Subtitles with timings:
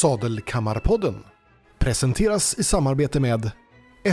[0.00, 1.24] Sadelkammarpodden
[1.78, 3.50] presenteras i samarbete med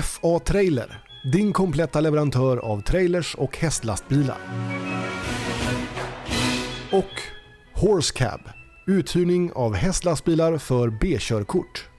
[0.03, 4.37] FA Trailer, din kompletta leverantör av trailers och hästlastbilar.
[6.91, 7.21] Och
[7.73, 8.39] Horse Cab,
[8.87, 11.89] uthyrning av hästlastbilar för B-körkort.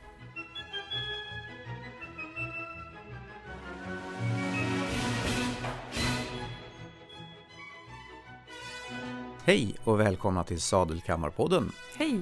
[9.44, 11.72] Hej och välkomna till Sadelkammarpodden.
[11.96, 12.20] Hej!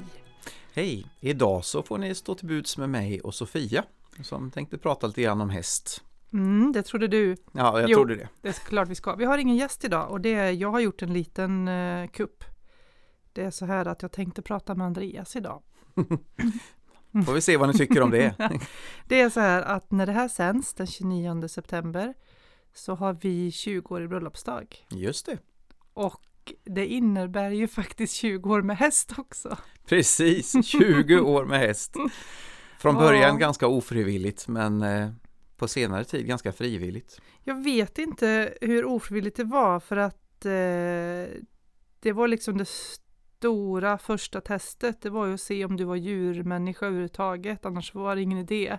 [0.76, 1.06] Hej!
[1.20, 3.84] Idag så får ni stå till buds med mig och Sofia
[4.22, 6.02] som tänkte prata lite grann om häst.
[6.32, 7.36] Mm, det trodde du.
[7.52, 7.96] Ja, jag Jo.
[7.96, 8.28] trodde det.
[8.42, 9.14] Det är klart vi ska.
[9.14, 12.44] Vi har ingen gäst idag och det jag har gjort en liten eh, kupp.
[13.32, 15.62] Det är så här att jag tänkte prata med Andreas idag.
[17.26, 18.34] Får vi se vad ni tycker om det.
[19.08, 22.14] Det är så här att när det här sänds den 29 september
[22.74, 24.86] så har vi 20 år i bröllopsdag.
[24.90, 25.38] Just det.
[25.94, 26.20] Och
[26.64, 29.56] det innebär ju faktiskt 20 år med häst också.
[29.86, 31.94] Precis, 20 år med häst.
[32.78, 33.00] Från Ja.
[33.00, 35.10] början ganska ofrivilligt men eh,
[35.56, 37.20] på senare tid ganska frivilligt.
[37.44, 41.40] Jag vet inte hur ofrivilligt det var för att eh,
[42.00, 45.02] det var liksom det stora första testet.
[45.02, 48.78] Det var ju att se om du var djurmänniska överhuvudtaget, annars var det ingen idé.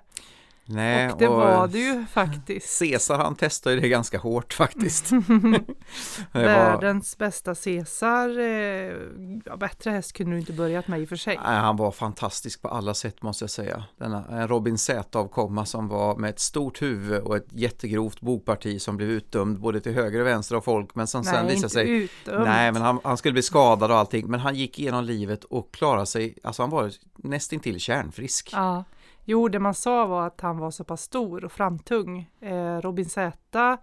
[0.70, 2.80] Nej, och det var det ju faktiskt.
[2.80, 5.12] Caesar han testade ju det ganska hårt faktiskt.
[6.32, 8.40] var, Världens bästa Caesar.
[8.40, 11.40] Eh, bättre häst kunde du inte börjat med i och för sig.
[11.44, 13.84] nej, han var fantastisk på alla sätt måste jag säga.
[13.98, 18.98] Denna en Robin Z-avkomma som var med ett stort huvud och ett jättegrovt bokparti som
[18.98, 21.70] blev utdömd både till höger och vänster av folk men som sen Nej, visade inte
[21.70, 22.46] sig utdömt.
[22.46, 25.72] Nej, men han, han skulle bli skadad och allting, men han gick igenom livet och
[25.74, 28.50] klarade sig, alltså han var nästintill kärnfrisk.
[28.54, 28.84] Ja.
[29.30, 32.30] Jo, det man sa var att han var så pass stor och framtung.
[32.40, 33.78] Eh, Robin Z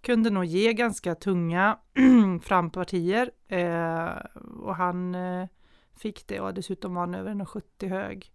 [0.00, 1.78] kunde nog ge ganska tunga
[2.42, 4.10] frampartier eh,
[4.60, 5.48] och han eh,
[5.96, 8.32] fick det och dessutom var han över 1,70 hög.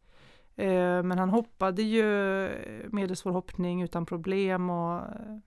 [0.55, 5.37] Eh, men han hoppade ju eh, medelsvår hoppning utan problem och eh,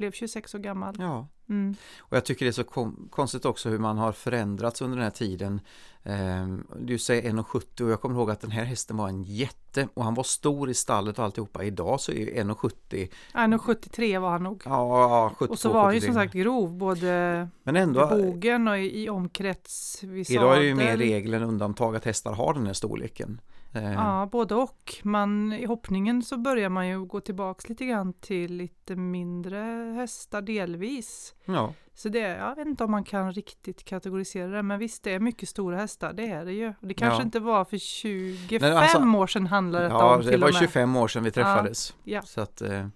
[0.00, 0.94] blev 26 år gammal.
[0.98, 1.74] Ja, Mm.
[2.00, 5.04] och jag tycker det är så kom, konstigt också hur man har förändrats under den
[5.04, 5.60] här tiden.
[6.02, 9.88] Ehm, du säger 1,70 och jag kommer ihåg att den här hästen var en jätte
[9.94, 11.64] och han var stor i stallet och alltihopa.
[11.64, 14.62] Idag så är ju 1,70, 1,73 var han nog.
[14.64, 16.12] ja, ja 72, Och så var han ju 73.
[16.12, 20.66] som sagt grov både Men i ändå, bogen och i, i omkrets idag är det
[20.66, 23.40] ju mer regel än undantag att hästar har den här storleken.
[23.72, 24.94] Ehm, Ja, både och.
[25.02, 29.58] Man, I hoppningen så börjar man ju gå tillbaks lite grann till lite mindre
[29.96, 31.34] hästar delvis.
[31.44, 31.74] ja.
[31.94, 35.20] Så det, jag vet inte om man kan riktigt kategorisera det, men visst det är
[35.20, 36.68] mycket stora hästar, det är det ju.
[36.68, 37.22] Och Det kanske Ja.
[37.24, 40.48] inte var för 25 Nej, alltså- år sedan handlade det Ja, om det till var
[40.48, 40.60] och med.
[40.60, 41.94] 25 år sedan vi träffades.
[42.04, 42.22] Ja.
[42.22, 42.86] Så att, eh,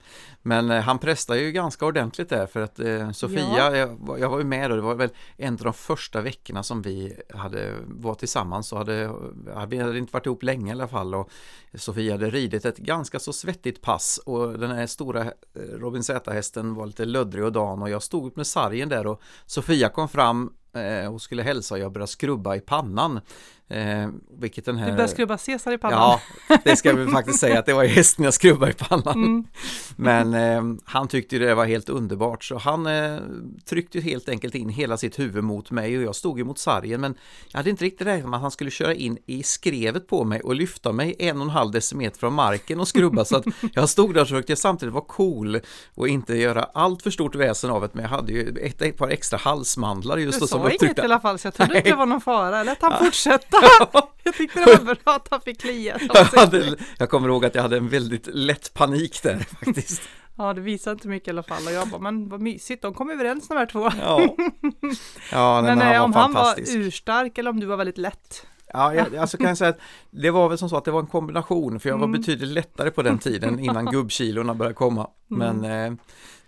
[0.43, 3.77] men eh, han prestade ju ganska ordentligt där för att eh, Sofia, Ja.
[3.77, 6.63] jag, var- jag var ju med då, det var väl en av de första veckorna
[6.63, 9.11] som vi hade var tillsammans och hade,
[9.69, 11.31] vi hade inte varit ihop länge i alla fall och
[11.75, 16.87] Sofia hade ridit ett ganska så svettigt pass och den här stora Robin Z-hästen var
[16.87, 21.15] lite löddrig och dan och jag stod med sargen där och Sofia kom fram eh,
[21.15, 23.21] och skulle hälsa och jag började skrubba i pannan.
[23.69, 24.09] Eh,
[24.41, 24.87] vilket den här...
[24.87, 25.99] Du börjar skrubba Caesar i pannan.
[26.49, 29.15] Ja, det ska vi faktiskt säga att det var hästen jag skrubbade i pannan.
[29.25, 29.45] Mm.
[29.97, 33.19] Men eh, han tyckte det var helt underbart så han eh,
[33.65, 37.01] tryckte helt enkelt in hela sitt huvud mot mig och jag stod ju mot sargen
[37.01, 37.15] men
[37.49, 40.41] jag hade inte riktigt räknat med att han skulle köra in i skrevet på mig
[40.41, 43.89] och lyfta mig en och en halv decimeter från marken och skrubba så att jag
[43.89, 45.61] stod där och försökte samtidigt vara cool
[45.95, 48.99] och inte göra allt för stort väsen av det men jag hade ju ett, ett
[48.99, 51.03] par extra halsmandlar Du just då sa var inget tryckta.
[51.03, 52.57] i alla fall, så jag trodde inte det var någon fara.
[52.57, 52.93] Jag lät han
[53.61, 54.03] fortsätta.
[54.27, 55.99] Jag tyckte det var bra att han fick klia.
[56.15, 60.03] Jag, hade, jag kommer ihåg att jag hade en väldigt lätt panik där faktiskt.
[60.37, 61.67] Ja, det visar inte mycket i alla fall.
[61.67, 63.91] Och jag bara, men vad mysigt, de kom överens de här två.
[64.01, 64.21] Ja,
[65.33, 66.77] ja nej, men men eh, han om var han var fantastisk.
[66.77, 68.47] urstark eller om du var väldigt lätt.
[68.73, 69.79] Ja, jag, alltså kan jag säga att
[70.11, 72.21] det var väl som så att det var en kombination för jag var Mm.
[72.21, 75.11] betydligt lättare på den tiden innan gubbkilorna började komma.
[75.31, 75.61] Mm.
[75.61, 75.99] Men eh,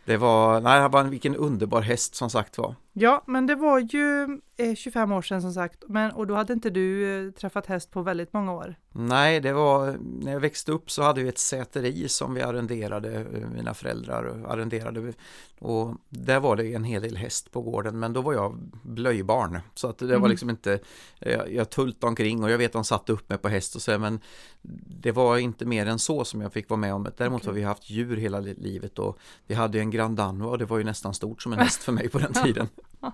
[0.04, 2.74] det var, nej, det var en, vilken underbar häst som sagt var.
[2.98, 4.22] Ja, men det var ju
[4.56, 5.84] eh, 25 år sedan som sagt.
[5.88, 8.74] Men, och då hade inte du eh, träffat häst på väldigt många år.
[8.92, 13.14] Nej, det var, när jag växte upp så hade vi ett säteri som vi arrenderade,
[13.14, 15.12] eh, mina föräldrar arrenderade
[15.58, 19.58] och där var det en hel del häst på gården men då var jag blöjbarn
[19.74, 20.30] så att det var Mhm.
[20.30, 20.78] liksom inte,
[21.18, 23.82] jag, jag tultade omkring och jag vet att de satte upp mig på häst och
[23.82, 24.20] så men
[25.02, 27.08] det var inte mer än så som jag fick vara med om.
[27.16, 27.48] Däremot Okej.
[27.48, 30.58] har vi haft djur hela li- livet och vi hade ju en Grand Danois och
[30.58, 32.68] det var ju nästan stort som en häst för mig på den tiden.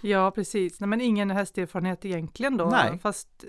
[0.00, 0.80] Ja, precis.
[0.80, 2.64] Nej, men ingen hästerfarenhet egentligen då.
[2.64, 2.98] Nej.
[2.98, 3.44] Fast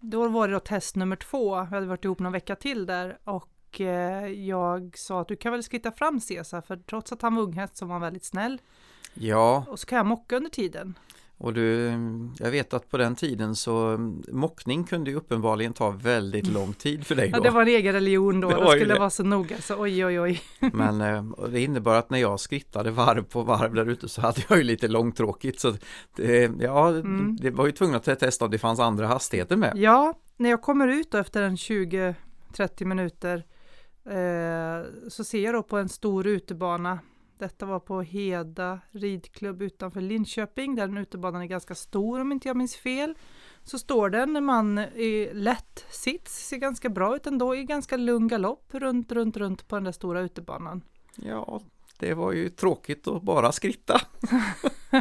[0.00, 1.54] då var det då test nummer två.
[1.54, 5.52] Vi hade varit ihop någon vecka till där och eh, jag sa att du kan
[5.52, 8.60] väl skritta fram Caesar för trots att han var unghäst så var han väldigt snäll.
[9.14, 10.98] Ja, Och så kan jag mocka under tiden.
[11.44, 11.92] Och du,
[12.38, 13.96] jag vet att på den tiden så
[14.32, 17.38] mockning kunde ju uppenbarligen ta väldigt lång tid för dig då.
[17.38, 18.98] Ja, det var en egen religion då, Det det, skulle det.
[18.98, 20.40] vara så noga så oj oj oj.
[20.72, 24.40] Men eh, det innebar att när jag skrittade varv på varv där ute så hade
[24.48, 25.60] jag ju lite långtråkigt.
[25.60, 25.72] Så
[26.16, 27.36] det, ja, Mm.
[27.40, 29.72] det var ju tvungen att testa om det fanns andra hastigheter med.
[29.76, 32.14] Ja, när jag kommer ut då efter en 20-30
[32.84, 33.44] minuter
[34.06, 36.98] eh, så ser jag då på en stor utebana.
[37.38, 42.48] Detta var på Heda ridklubb utanför Linköping där den utebanan är ganska stor om inte
[42.48, 43.14] jag minns fel.
[43.62, 47.96] Så står det en man i lätt sits, ser ganska bra ut ändå, i ganska
[47.96, 50.82] lugn galopp runt, runt, runt på den där stora utebanan.
[51.16, 51.60] Ja,
[51.98, 54.00] det var ju tråkigt att bara skritta.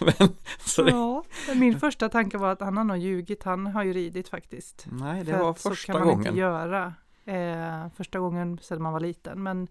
[0.00, 0.28] Men,
[0.58, 1.24] så Ja,
[1.54, 4.86] min första tanke var att han har nog ljugit, han har ju ridit faktiskt.
[4.92, 6.26] nej, det För var att så första kan man gången.
[6.26, 6.94] inte göra.
[7.24, 9.42] Eh, första gången sedan man var liten.
[9.42, 9.68] Men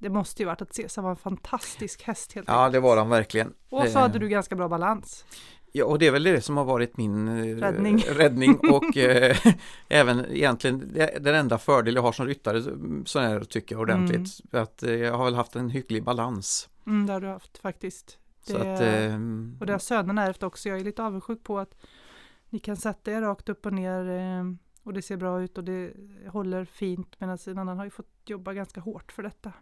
[0.00, 2.72] det måste ju varit att se som var en fantastisk häst helt Ja, enkelt.
[2.72, 3.52] det var han verkligen.
[3.68, 5.24] Och så Eh, hade du ganska bra balans.
[5.72, 7.98] Ja, och det är väl det som har varit min eh, Räddning.
[8.08, 9.36] räddning och eh,
[9.88, 12.62] även egentligen den enda fördel jag har som ryttare,
[13.04, 16.68] så här tycker jag ordentligt, att eh, jag har väl haft en hygglig balans.
[16.86, 18.18] Mm, det har du haft faktiskt.
[18.42, 18.80] Så Det- att,
[19.60, 20.68] Och det har sönerna ärvt också.
[20.68, 21.74] Jag är lite avundsjuk på att
[22.50, 24.44] ni kan sätta er rakt upp och ner eh,
[24.82, 25.92] och det ser bra ut och det
[26.28, 29.52] håller fint medan en annan har ju fått jobba ganska hårt för detta.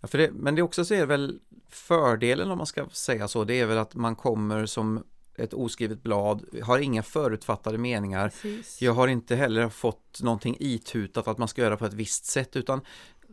[0.00, 1.38] Ja, för det, men det också så är väl
[1.68, 5.04] fördelen om man ska säga så, det är väl att man kommer som
[5.36, 8.28] ett oskrivet blad, har inga förutfattade meningar.
[8.28, 8.82] Precis.
[8.82, 12.56] Jag har inte heller fått någonting itutat att man ska göra på ett visst sätt
[12.56, 12.80] utan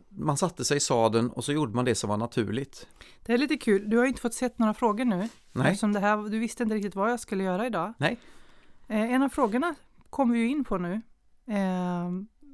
[0.08, 2.86] man satte sig i sadeln och så gjorde man det som var naturligt.
[3.22, 3.90] Det är lite kul.
[3.90, 5.28] Du har inte fått sett några frågor nu.
[5.52, 7.92] Nej, Eftersom det här, du visste inte riktigt vad jag skulle göra idag.
[7.98, 8.18] Nej.
[8.88, 9.74] Eh, en av frågorna
[10.10, 10.92] kommer vi ju in på nu.
[11.46, 12.10] Eh,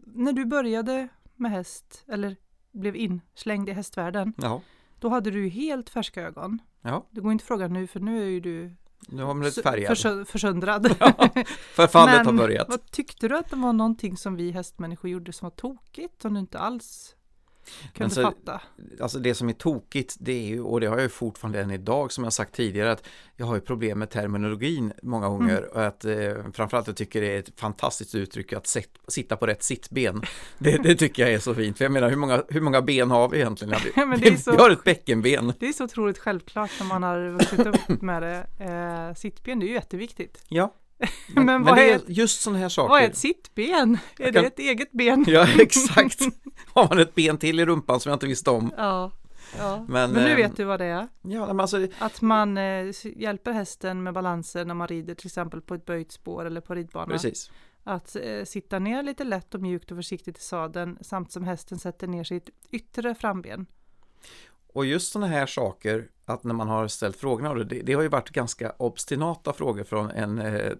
[0.06, 2.36] när du började med häst, eller
[2.72, 4.62] blev inslängd i hästvärlden, ja,
[4.98, 6.58] då hade du helt färska ögon.
[6.82, 8.74] ja, Det går inte att fråga nu, för nu är ju du
[9.08, 9.90] nu har man s- färgad.
[9.96, 10.86] försö- försöndrad.
[11.74, 12.68] Förfallet har börjat.
[12.68, 16.34] Vad tyckte du att det var någonting som vi hästmänniskor gjorde som var tokigt, som
[16.34, 17.14] du inte alls
[17.94, 18.60] kunde så- fatta?
[19.00, 21.70] Alltså det som är tokigt, det är ju, och det har jag ju fortfarande än
[21.70, 23.06] idag som jag sagt tidigare, att
[23.36, 26.14] jag har ju problem med terminologin många gånger och att eh,
[26.54, 30.22] framförallt jag tycker det är ett fantastiskt uttryck att set, sitta på rätt sittben.
[30.58, 33.10] Det, det tycker jag är så fint, för jag menar hur många, hur många ben
[33.10, 33.74] har vi egentligen?
[33.96, 35.52] Ja, det är så- Vi har ett bäckenben.
[35.58, 38.46] Det är så otroligt självklart när man har vuxit upp med det.
[39.10, 40.42] Eh, sittben, det är ju jätteviktigt.
[40.48, 40.74] Ja.
[41.34, 42.88] Men Men, vad är- är just sådana här saker.
[42.88, 43.98] Vad är ett sittben?
[44.16, 45.24] Är Jag det kan- ett eget ben?
[45.28, 46.20] Ja, exakt.
[46.66, 48.72] Har man ett ben till i rumpan som jag inte visste om.
[48.76, 49.12] Ja.
[49.58, 49.84] ja.
[49.88, 51.08] Men, Men, nu eh, vet du vad det är.
[51.22, 52.86] Ja, men alltså, Att man eh,
[53.16, 56.74] hjälper hästen med balansen när man rider till exempel på ett böjt spår eller på
[56.74, 57.06] ridbana.
[57.12, 57.50] precis.
[57.84, 61.78] Att eh, sitta ner lite lätt och mjukt och försiktigt i sadeln samt som hästen
[61.78, 63.66] sätter ner sitt yttre framben.
[64.78, 68.08] Och just sådana här saker, att när man har ställt frågorna, det, det har ju
[68.08, 70.72] varit ganska obstinata frågor från en, eh,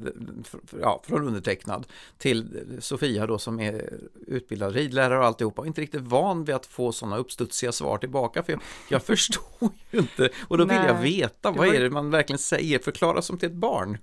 [0.80, 1.86] ja, från undertecknad
[2.18, 6.66] till Sofia då som är utbildad ridlärare och alltihopa, och inte riktigt van vid att
[6.66, 11.00] få sådana uppstudsiga svar tillbaka, för jag, jag förstår ju inte, och då vill jag
[11.00, 13.98] veta, vad är det man verkligen säger, förklara som till ett barn.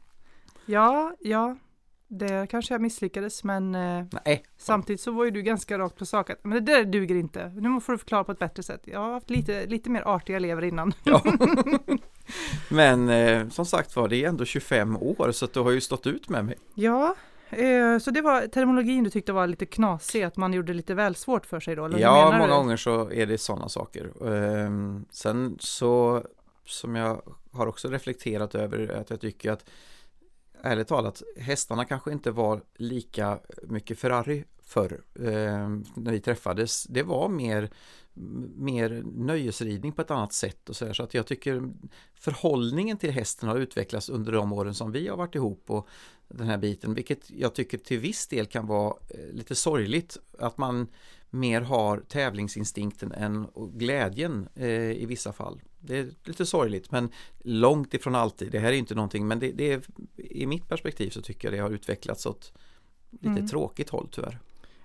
[0.66, 1.58] Ja, ja,
[2.08, 6.06] det kanske jag misslyckades men eh, Nej, samtidigt så var ju du ganska rakt på
[6.06, 7.50] sak att men det där duger inte.
[7.56, 8.82] Nu får du förklara på ett bättre sätt.
[8.86, 10.94] Jag har haft lite, lite mer artiga elever innan.
[11.04, 11.22] Ja.
[12.70, 16.08] Men eh, som sagt var, det är ändå 25 år så du har ju stått
[16.08, 16.56] ut med mig.
[16.74, 17.16] Ja,
[17.50, 21.16] eh, så det var terminologin du tyckte var lite knasig, att man gjorde lite väl
[21.16, 21.86] svårt för sig då?
[21.86, 22.54] Eller Ja, många du?
[22.54, 24.12] gånger så är det sådana saker.
[24.34, 26.24] Ehm, sen så,
[26.66, 27.22] som jag
[27.52, 29.66] har också reflekterat över, att jag tycker att
[30.62, 36.84] ärligt talat, hästarna kanske inte var lika mycket Ferrari förr eh, när vi träffades.
[36.84, 37.70] Det var mer,
[38.56, 41.70] mer nöjesridning på ett annat sätt och så, här, så att jag tycker
[42.14, 45.88] förhållningen till hästen har utvecklats under de åren som vi har varit ihop och
[46.28, 50.58] den här biten, vilket jag tycker till viss del kan vara eh, lite sorgligt att
[50.58, 50.88] man
[51.30, 55.62] mer har tävlingsinstinkten än glädjen eh, i vissa fall.
[55.88, 57.10] Det är lite sorgligt men
[57.44, 58.52] långt ifrån alltid.
[58.52, 59.82] Det här är inte någonting men det, det är,
[60.18, 62.54] i mitt perspektiv så tycker jag det har utvecklats åt
[63.12, 63.48] lite Mm.
[63.48, 64.40] tråkigt håll tyvärr.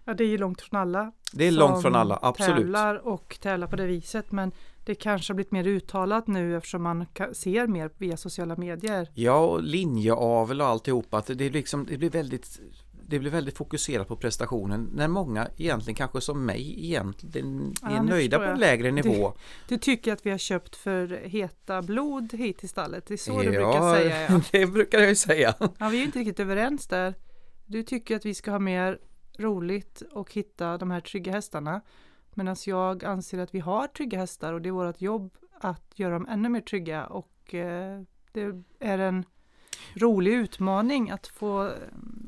[0.04, 1.12] Ja, det är ju långt från alla.
[1.32, 2.56] Det är långt från alla, absolut.
[2.56, 4.52] tävlar och tävlar på det viset, men
[4.84, 9.10] det kanske har blivit mer uttalat nu eftersom man ser mer via sociala medier.
[9.14, 11.22] Ja, och linjeavel och alltihopa.
[11.26, 12.60] Det, är liksom, det, blir väldigt,
[13.10, 18.02] det blir väldigt fokuserat på prestationen när många egentligen kanske som mig egentligen Ja, är
[18.02, 19.32] nöjda på en lägre nivå.
[19.68, 23.38] Du tycker att vi har köpt för heta blod hit till stallet, det är så
[23.42, 24.26] du Ja, brukar säga.
[24.30, 24.40] Ja.
[24.52, 25.54] det brukar jag ju säga.
[25.58, 27.14] ja, vi är ju inte riktigt överens där.
[27.66, 28.98] Du tycker att vi ska ha mer
[29.38, 31.80] roligt och hitta de här trygga hästarna.
[32.34, 36.12] Medan jag anser att vi har trygga hästar och det är vårt jobb att göra
[36.12, 38.02] dem ännu mer trygga och eh,
[38.32, 38.42] det
[38.78, 39.24] är en
[39.94, 41.72] rolig utmaning att få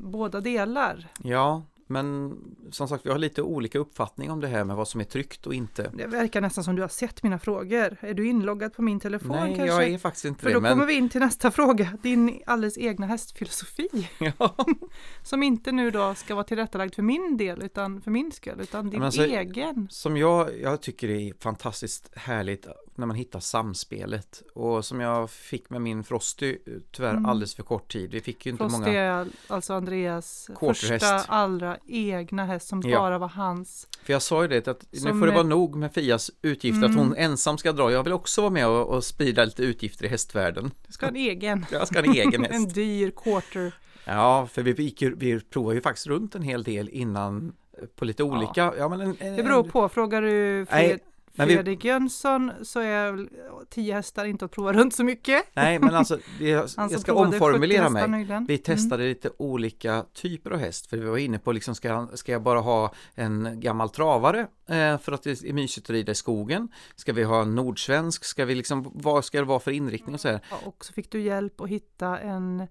[0.03, 1.07] båda delar.
[1.23, 2.37] Ja, men
[2.73, 5.47] som sagt, vi har lite olika uppfattning om det här med vad som är tryggt
[5.47, 5.91] och inte.
[5.93, 7.97] Det verkar nästan som du har sett mina frågor.
[7.99, 9.65] Är du inloggad på min telefon Nej, kanske?
[9.65, 10.53] jag är faktiskt inte För det.
[10.55, 10.71] då Men...
[10.71, 13.87] kommer vi in till nästa fråga, din alldeles egna hästfilosofi.
[14.39, 14.55] Ja.
[15.23, 18.89] Som inte nu då ska vara tillrättalagd för min del, utan för min skull, utan
[18.89, 19.87] din alltså- egen.
[19.91, 25.29] Som jag, jag tycker det är fantastiskt härligt när man hittar samspelet och som jag
[25.29, 26.57] fick med min Frosty
[26.91, 27.25] tyvärr Mm.
[27.25, 28.11] alldeles för kort tid.
[28.11, 32.99] Vi fick ju inte Frost många är alltså Andreas första allra egna häst som Ja.
[32.99, 33.87] bara var hans.
[34.03, 36.85] För jag sa ju det att nu Som får det vara nog med Fias utgifter,
[36.85, 36.97] att Mm.
[37.07, 37.91] hon ensam ska dra.
[37.91, 40.71] Jag vill också vara med och, och sprida lite utgifter i hästvärlden.
[40.89, 41.65] Ska ha en egen.
[41.71, 42.75] Jag ska ha en egen En häst.
[42.75, 43.73] dyr quarter.
[44.05, 48.05] Ja, för vi, ju- vi provar ju faktiskt runt en hel del innan eh, på
[48.05, 50.99] lite olika, ja, men en, en, Det beror på, frågar du Nej,
[51.35, 53.29] Men vi- Fredrik Jönsson så är väl
[53.69, 55.45] tio hästar inte att prova runt så mycket.
[55.53, 56.47] Nej, men alltså, jag,
[56.77, 58.23] jag ska provade 70 omformulera mig.
[58.23, 58.57] Vi Mm.
[58.57, 62.43] testade lite olika typer av häst, för vi var inne på liksom, ska, ska jag
[62.43, 66.67] bara ha en gammal travare eh, för att det är mysigt att rida i skogen?
[66.95, 68.25] Ska vi ha en nordsvensk?
[68.25, 70.39] Ska vi liksom, vad ska det vara för inriktning och så här?
[70.49, 72.67] Ja, och så fick du hjälp att hitta en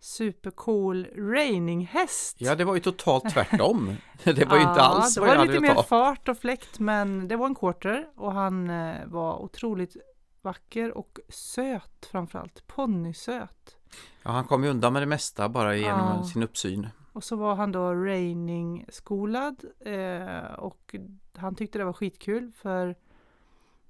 [0.00, 2.36] supercool reininghäst.
[2.40, 3.96] Ja, det var ju totalt tvärtom.
[4.24, 5.82] Det var ju inte alls det vad var jag lite hade mer ha.
[5.82, 9.96] fart och fläkt men det var en quarter och han eh, var otroligt
[10.42, 12.66] vacker och söt framförallt.
[12.66, 13.76] Ponnysöt.
[14.22, 16.24] Ja, han kom ju undan med det mesta bara genom Ja.
[16.24, 16.88] sin uppsyn.
[17.12, 20.94] Och så var han då reining skolad eh, och
[21.36, 22.94] han tyckte det var skitkul för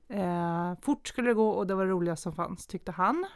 [0.09, 3.27] eh, fort skulle det gå och det var det roligaste som fanns tyckte han.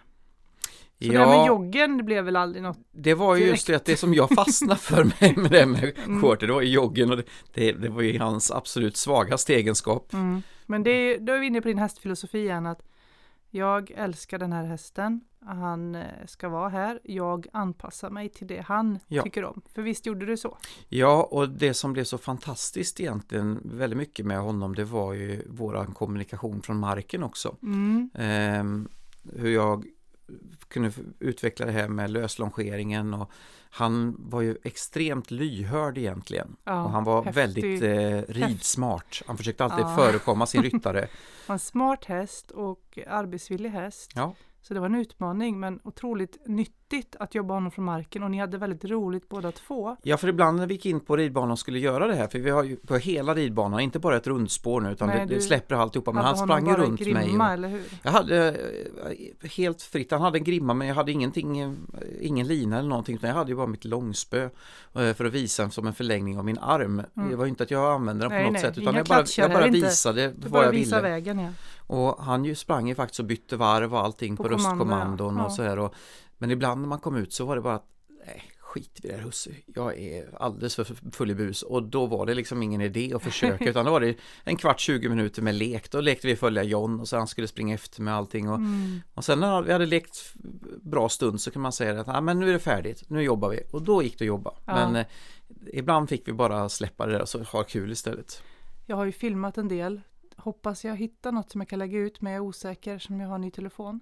[1.02, 2.78] Så det här med Ja, joggen det blev väl aldrig något.
[2.92, 5.92] det var ju just det att det som jag fastnade för mig med det med
[6.06, 6.20] Mm.
[6.20, 10.12] quarter, det var ju joggen och det, det, det var ju hans absolut svagaste egenskap.
[10.12, 10.42] Mm.
[10.66, 12.82] Men det, då är vi inne på din hästfilosofi igen att
[13.50, 15.20] jag älskar den här hästen.
[15.46, 17.00] Han eh, ska vara här.
[17.04, 19.22] Jag anpassar mig till det han Ja.
[19.22, 19.62] tycker om.
[19.74, 20.58] För visst gjorde du så?
[20.88, 25.42] Ja, och det som blev så fantastiskt egentligen väldigt mycket med honom, det var ju
[25.48, 27.56] våran kommunikation från marken också.
[27.62, 28.10] Mm.
[28.14, 28.88] Ehm,
[29.32, 29.84] hur jag
[30.68, 33.30] kunde utveckla det här med löslongeringen och
[33.70, 36.56] han var ju extremt lyhörd egentligen.
[36.64, 37.40] Ja, och han var häftig.
[37.40, 39.22] väldigt eh, ridsmart.
[39.26, 39.96] Han försökte alltid Ja.
[39.96, 41.08] förekomma sin ryttare.
[41.46, 44.12] en smart häst och arbetsvillig häst.
[44.14, 44.34] Ja.
[44.62, 48.38] Så det var en utmaning men otroligt nyttigt att jobba honom från marken och ni
[48.38, 49.96] hade väldigt roligt båda två.
[50.02, 52.38] Ja, för ibland när vi gick in på ridbanan och skulle göra det här, för
[52.38, 55.40] vi har ju på hela ridbanan, inte bara ett rundspår nu, utan Nej, det, det
[55.40, 57.36] släpper alltihopa, men han sprang ju runt grimma, mig.
[57.38, 57.82] Och, eller hur?
[58.02, 61.72] jag hade eh, helt fritt, han hade en grimma men jag hade ingenting, eh,
[62.20, 64.42] ingen lina eller någonting utan jag hade ju bara mitt långspö
[64.94, 67.02] eh, för att visa som en förlängning av min arm.
[67.16, 67.30] Mm.
[67.30, 69.06] Det var ju inte att jag använde den på Nej, något nej, sätt utan jag
[69.06, 69.80] bara, jag bara inte.
[69.80, 71.00] visade vad bara jag ville.
[71.00, 71.50] vägen ja.
[71.90, 75.36] Och han ju sprang ju faktiskt och bytte varv och allting på, På kommando, röstkommandon
[75.36, 75.44] ja.
[75.44, 75.78] och så här.
[75.78, 75.94] Och,
[76.38, 77.86] men ibland när man kom ut så var det bara att
[78.26, 79.50] nej, skit i det här husse.
[79.66, 83.22] Jag är alldeles för full i bus och då var det liksom ingen idé att
[83.22, 85.90] försöka utan då var det en kvart, 20 minuter med lek.
[85.90, 88.48] Då lekte vi följa John och så han skulle springa efter med allting.
[88.48, 89.00] Och, Mm.
[89.14, 90.34] och sen när vi hade lekt
[90.82, 93.48] bra stund så kan man säga att ah, men nu är det färdigt, nu jobbar
[93.48, 93.62] vi.
[93.72, 94.52] Och då gick det att jobba.
[94.64, 94.74] Ja.
[94.74, 95.06] Men eh,
[95.72, 98.42] ibland fick vi bara släppa det där och så ha kul istället.
[98.86, 100.00] Jag har ju filmat en del.
[100.40, 103.28] Hoppas jag hittar något som jag kan lägga ut men jag är osäker som jag
[103.28, 104.00] har en ny telefon.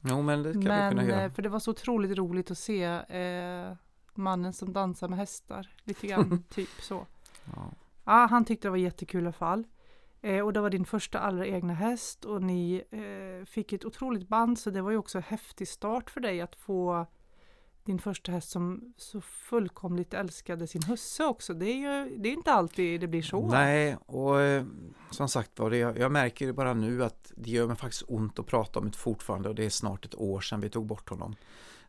[0.00, 1.22] Jo men det kan vi Men kunna göra.
[1.22, 3.72] eh, för det var så otroligt roligt att se eh,
[4.14, 5.68] mannen som dansar med hästar.
[5.84, 7.06] Lite grann typ så.
[7.56, 7.70] Ja.
[8.04, 9.64] Ja, han tyckte det var jättekul i alla fall.
[10.20, 14.28] Eh, och det var din första allra egna häst och ni eh, fick ett otroligt
[14.28, 17.06] band så det var ju också en häftig start för dig att få
[17.84, 21.54] din första häst som så fullkomligt älskade sin husse också.
[21.54, 23.46] Det är ju det är inte alltid det blir så.
[23.48, 24.64] Nej, och eh,
[25.10, 28.78] som sagt var, jag, märker bara nu att det gör mig faktiskt ont att prata
[28.80, 31.34] om det fortfarande och det är snart ett år sedan vi tog bort honom.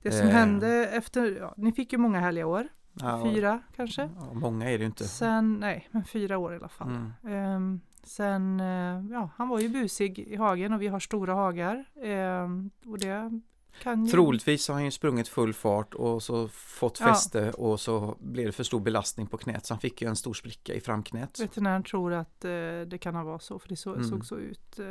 [0.02, 0.34] Det som Eh.
[0.34, 4.10] hände efter, ja, ni fick ju många härliga år, Ja, fyra kanske.
[4.20, 5.08] Ja, många är det inte.
[5.08, 6.90] Sen, nej, men fyra år i alla fall.
[6.90, 7.36] Mm.
[7.36, 11.86] Ehm, sen, eh, ja, han var ju busig i hagen och vi har stora hagar.
[12.04, 13.42] Ehm, och det
[13.82, 14.12] kan ju...
[14.12, 17.06] Troligtvis har han ju sprungit full fart och så fått Ja.
[17.06, 20.16] fäste och så blev det för stor belastning på knät så han fick ju en
[20.16, 21.40] stor spricka i framknät.
[21.40, 22.50] Veterinären tror att eh,
[22.88, 24.04] det kan ha varit så, för det så, Mm.
[24.04, 24.80] såg så ut.
[24.80, 24.86] Eh,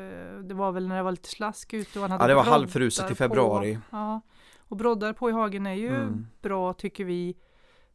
[0.45, 2.43] det var väl när det var lite slask ute och han hade Ja, det var
[2.43, 3.15] halvfruset i på.
[3.15, 3.79] februari.
[3.91, 4.21] Ja,
[4.59, 6.27] och broddar på i hagen är ju Mm.
[6.43, 7.37] bra tycker vi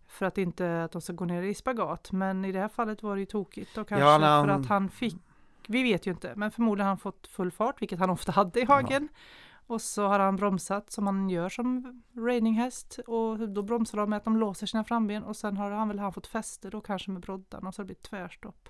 [0.08, 2.12] för att inte att de ska gå ner i spagat.
[2.12, 4.62] Men i det här fallet var det ju tokigt och kanske Ja, när för han-
[4.62, 5.16] att han fick,
[5.68, 8.60] vi vet ju inte, men förmodligen har han fått full fart, vilket han ofta hade
[8.60, 9.10] i hagen.
[9.68, 14.18] Och så har han bromsat som man gör som reininghäst och då bromsar de med
[14.18, 17.12] att de låser sina framben och sen har han väl han fått fäste då kanske
[17.12, 18.70] med broddarna och så har det blivit tvärstopp.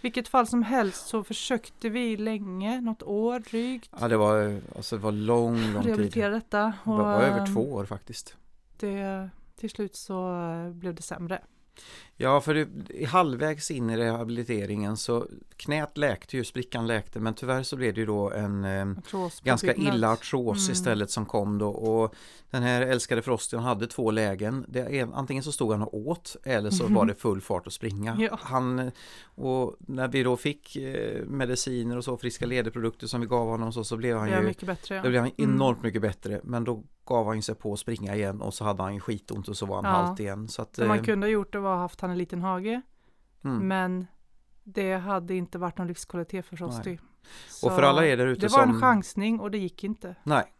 [0.00, 4.96] vilket fall som helst så försökte vi länge, något år drygt, Ja, det var, alltså,
[4.96, 5.86] det var lång, lång tid.
[5.86, 6.60] rehabilitera detta.
[6.84, 8.36] Det Och var över eh, två år faktiskt.
[8.76, 11.42] det, till slut så eh, blev det sämre.
[12.18, 17.34] Ja, för det, i halvvägs in i rehabiliteringen så knät läkte ju, sprickan läkte, men
[17.34, 18.86] tyvärr så blev det ju då en eh,
[19.42, 20.72] ganska illa artros Mm.
[20.72, 22.14] istället som kom då och
[22.50, 24.64] den här älskade Frosty han hade två lägen.
[24.68, 26.94] Det antingen så stod han och åt eller så Mhm.
[26.94, 28.16] var det full fart att springa.
[28.20, 28.38] Ja.
[28.42, 28.90] Han,
[29.24, 33.72] och när vi då fick eh, mediciner och så, friska lederprodukter som vi gav honom
[33.72, 34.94] så, så blev han ju mycket bättre.
[34.94, 35.02] Ja.
[35.02, 35.54] då blev han Mm.
[35.54, 38.82] enormt mycket bättre men då gav han sig på att springa igen och så hade
[38.82, 39.90] han skitont och så var han Ja.
[40.06, 40.48] halt igen.
[40.48, 42.82] Så att, Det man eh, kunde ha gjort det var haft han en liten hage,
[43.44, 43.68] mm.
[43.68, 44.06] men
[44.64, 46.98] det hade inte varit någon livskvalitet för Frosty.
[47.62, 50.14] Och för alla er där ute Det var en som- chansning och det gick inte.
[50.24, 50.52] Nej,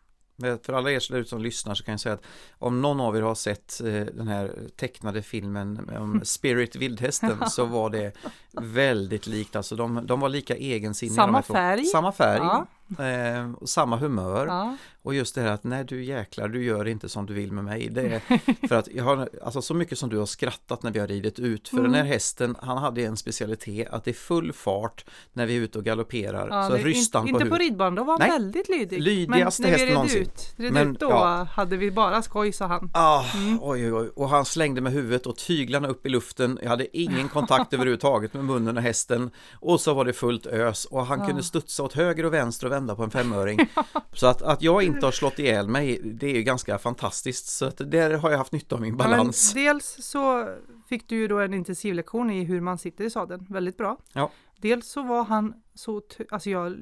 [0.62, 2.24] för alla er där ute som lyssnar så kan jag säga att
[2.58, 7.64] om någon av er har sett eh, den här tecknade filmen om Spirit Vildhästen så
[7.64, 8.12] var det
[8.52, 9.56] väldigt likt.
[9.56, 11.14] Alltså de, de var lika egensinniga.
[11.16, 11.84] Samma färg.
[11.84, 12.38] Samma färg.
[12.38, 12.66] Ja.
[12.98, 14.46] Eh, och samma humör.
[14.46, 14.76] Ja.
[15.02, 17.64] Och just det här att nej du jäklar, du gör inte som du vill med
[17.64, 17.88] mig.
[17.90, 18.20] Det är
[18.68, 21.38] för att jag har, alltså så mycket som du har skrattat när vi har ridit
[21.38, 21.68] ut.
[21.68, 21.92] För Mm.
[21.92, 25.60] den här hästen, han hade en specialitet att det är full fart när vi är
[25.60, 26.48] ute och galopperar.
[26.50, 27.70] Ja, så ryste han in, på inte på huvudet.
[27.72, 28.30] ridbanan, då var han Nej.
[28.30, 29.00] väldigt lydig.
[29.02, 30.22] Lydigaste Men när vi hästen red någonsin.
[30.22, 31.46] ut, red Men, ut då ja.
[31.52, 32.90] hade vi bara skoj sa han.
[32.94, 33.58] Ah, Mm.
[33.62, 34.10] oj, oj.
[34.16, 36.58] Och han slängde med huvudet och tyglarna upp i luften.
[36.62, 39.30] Jag hade ingen kontakt överhuvudtaget med munnen och hästen.
[39.60, 41.26] Och så var det fullt ös och han Ja.
[41.26, 43.58] kunde studsa åt höger och vänster och vända på en femöring.
[44.12, 47.46] Så att, att jag inte har slått ihjäl mig, det är ju ganska fantastiskt.
[47.48, 49.52] Så att där har jag haft nytta av min Ja, balans.
[49.54, 50.48] dels så
[50.88, 53.98] fick du ju då en intensivlektion i hur man sitter i sadeln, väldigt bra.
[54.12, 54.30] Ja.
[54.60, 56.76] Dels så var han så, alltså jag,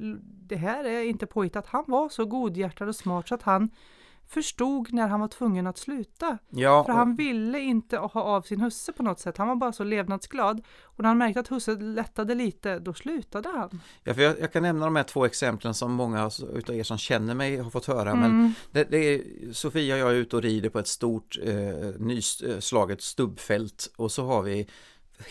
[0.49, 3.69] det här är inte påhittat, han var så godhjärtad och smart så att han
[4.27, 6.37] förstod när han var tvungen att sluta.
[6.49, 9.37] Ja, För han ville inte ha av sin husse på något sätt.
[9.37, 10.61] Han var bara så levnadsglad.
[10.83, 13.81] Och när han märkte att husse lättade lite, då slutade han.
[14.03, 16.97] ja, för jag, jag kan nämna de här två exemplen som många utav er som
[16.97, 18.15] känner mig har fått höra.
[18.15, 18.53] Men Mm.
[18.71, 19.21] Det, det är,
[19.53, 21.55] Sofia och jag är ute och rider på ett stort eh,
[21.99, 24.67] nyslaget stubbfält och så har vi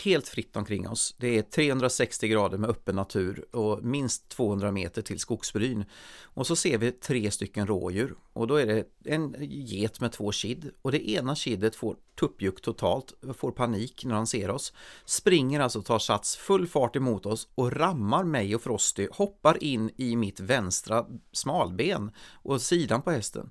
[0.03, 1.15] helt fritt omkring oss.
[1.17, 5.85] Det är 360 grader med öppen natur och minst 200 meter till skogsbryn.
[6.23, 10.31] Och så ser vi tre stycken rådjur och då är det en get med två
[10.31, 14.73] kid och det ena kidet får tuppjuck totalt, får panik när han ser oss,
[15.05, 19.63] springer alltså och tar sats full fart emot oss och rammar mig och Frosty, hoppar
[19.63, 22.11] in i mitt vänstra smalben
[22.43, 23.49] och sidan på hästen.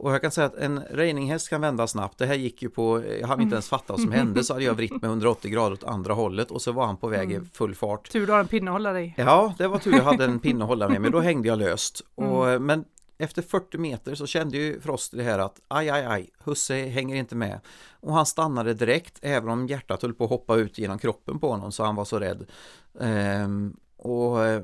[0.00, 2.18] Och jag kan säga att en reininghäst kan vända snabbt.
[2.18, 4.64] Det här gick ju på, jag hade inte ens fattat vad som hände så hade
[4.64, 7.40] jag vritt med 180 grader åt andra hållet och så var han på väg i
[7.52, 8.10] full fart.
[8.10, 9.14] Tur du har en pinne att hålla dig.
[9.16, 11.58] Ja, det var tur jag hade en pinne att hålla med men då hängde jag
[11.58, 12.02] löst.
[12.14, 12.84] Och, Men
[13.18, 17.16] efter 40 meter så kände ju Frost det här att aj, aj, aj, husse hänger
[17.16, 17.60] inte med.
[18.00, 21.50] Och han stannade direkt, även om hjärtat höll på att hoppa ut genom kroppen på
[21.50, 22.46] honom så han var så rädd.
[23.00, 24.62] Ehm, och eh,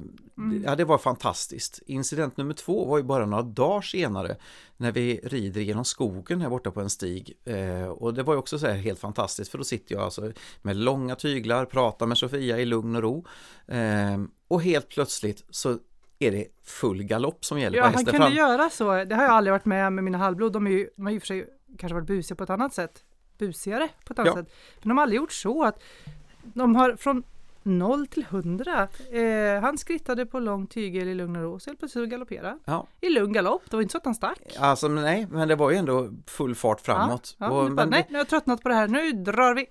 [0.64, 1.82] ja, det var fantastiskt.
[1.86, 4.36] Incident nummer två var ju bara några dagar senare
[4.76, 7.32] när vi rider genom skogen här borta på en stig.
[7.44, 10.32] Eh, och det var ju också så här helt fantastiskt för då sitter jag alltså
[10.62, 13.26] med långa tyglar, pratar med Sofia i lugn och ro.
[13.68, 15.78] Ehm, och helt plötsligt så
[16.18, 18.32] är det full galopp som gäller Ja, på han kunde fram.
[18.32, 19.04] göra så.
[19.04, 20.52] Det har jag aldrig varit med med mina halvblod.
[20.52, 21.46] De, är ju, de har ju för sig
[21.78, 23.04] kanske varit busiga på ett annat sätt.
[23.38, 24.42] Busigare på ett annat Ja.
[24.42, 24.52] sätt.
[24.82, 25.82] Men de har aldrig gjort så att
[26.42, 27.22] de har från
[27.66, 28.88] 0 till 100.
[29.12, 31.60] Eh, han skrittade på lång tygel i lugn och ro.
[31.60, 32.86] Så helt plötsligt galopperade Ja.
[33.00, 33.62] I lugn galopp.
[33.70, 34.38] Det var inte så att han stack.
[34.58, 37.36] Alltså men nej, men det var ju ändå full fart framåt.
[37.38, 38.88] Ja, och, ja, bara, men nej, nu har jag tröttnat på det här.
[38.88, 39.66] Nu drar vi.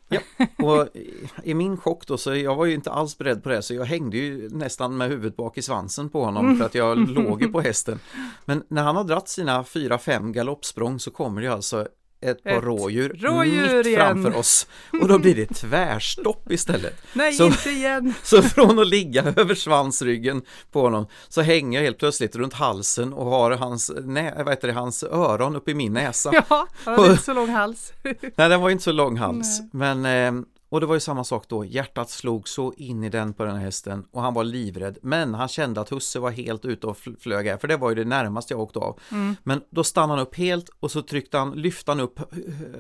[0.66, 3.62] Och i- i min chock då så jag var ju inte alls beredd på det
[3.62, 6.98] så jag hängde ju nästan med huvudet bak i svansen på honom för att jag
[7.10, 8.00] låg ju på hästen.
[8.46, 11.88] Men när han har dratt sina fyra, fem galoppsprång så kommer det alltså
[12.32, 14.00] ett par Ett rådjur, rådjur mitt igen.
[14.24, 14.68] framför oss
[15.02, 17.02] och då blir det tvärstopp istället.
[17.14, 18.14] Nej, Så- inte igen.
[18.24, 23.14] Så från att ligga över svansryggen på honom så hänger jag helt plötsligt runt halsen
[23.14, 26.32] och har hans, nä, vad heter det, hans öron upp i min näsa.
[26.50, 27.94] Ja, han hade inte så lång hals.
[28.36, 29.62] Nej, den var inte så lång hals.
[29.74, 30.44] Men, eh,
[30.76, 31.66] och det var ju samma sak då.
[31.66, 34.98] Hjärtat slog så in i den på den här hästen och han var livrädd.
[35.02, 37.90] Men han kände att husse var helt ute och fl- flög här, för det var
[37.90, 39.00] ju det närmaste jag åkte av.
[39.44, 42.20] Men då stannade han upp helt och så tryckte han, lyfte han upp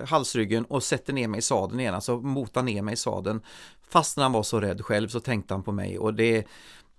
[0.07, 3.41] halsryggen och sätter ner mig i sadeln igen, alltså motade ner mig i sadeln.
[3.89, 6.47] Fast när han var så rädd själv så tänkte han på mig och det,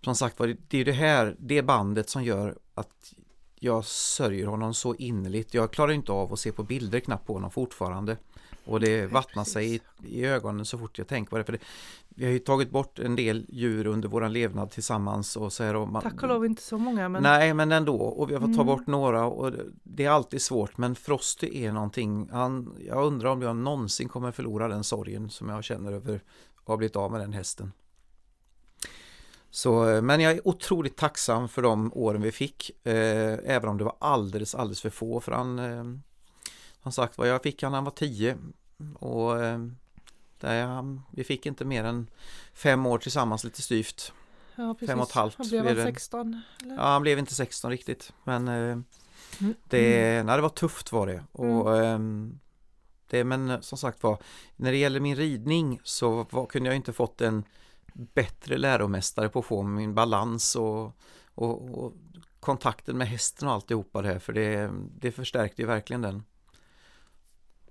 [0.05, 3.13] som sagt var, det är det här, det bandet som gör att
[3.61, 5.55] jag sörjer honom så innerligt.
[5.55, 8.17] Jag klarar inte av att se på bilder knappt på honom fortfarande.
[8.67, 11.45] Och det vattnar sig i, i ögonen så fort jag tänker på det.
[11.45, 11.59] För det,
[12.09, 15.77] vi har ju tagit bort en del djur under våran levnad tillsammans och så här.
[15.77, 17.09] Och man, Tack och lov inte så många.
[17.09, 17.97] Men Nej, men ändå.
[17.97, 18.67] Och vi har fått ta Mm.
[18.67, 20.79] bort några och det- det är alltid svårt.
[20.79, 22.29] Men Frosty är någonting.
[22.33, 26.23] Han, jag undrar om jag någonsin kommer förlora den sorgen som jag känner över att
[26.69, 27.73] ha blivit av med den hästen.
[29.51, 33.85] Så, men jag är otroligt tacksam för de åren vi fick, eh, även om det
[33.85, 35.21] var alldeles, alldeles för få.
[35.21, 35.85] För han, eh,
[36.93, 38.39] som sagt var, jag fick han när han var tio
[38.99, 39.59] och eh,
[40.41, 42.07] där, vi fick inte mer än
[42.55, 44.13] fem år tillsammans lite styvt.
[44.57, 44.89] Ja, precis.
[44.89, 45.83] Fem och ett halvt Han blev det.
[45.83, 46.43] 16?
[46.63, 46.75] Eller?
[46.75, 48.79] Ja, han blev inte 16 riktigt, men eh,
[49.41, 49.55] Mm.
[49.69, 51.25] det, nej, det var tufft var det.
[51.33, 52.39] Och, ehm,
[53.11, 54.19] det men som sagt var,
[54.57, 57.45] när det gäller min ridning så var, kunde jag inte fått en
[57.95, 60.97] bättre läromästare på att få min balans och,
[61.35, 61.93] och, och
[62.41, 64.71] kontakten med hästen och alltihopa det här, för det,
[65.01, 66.23] det förstärkte ju verkligen den.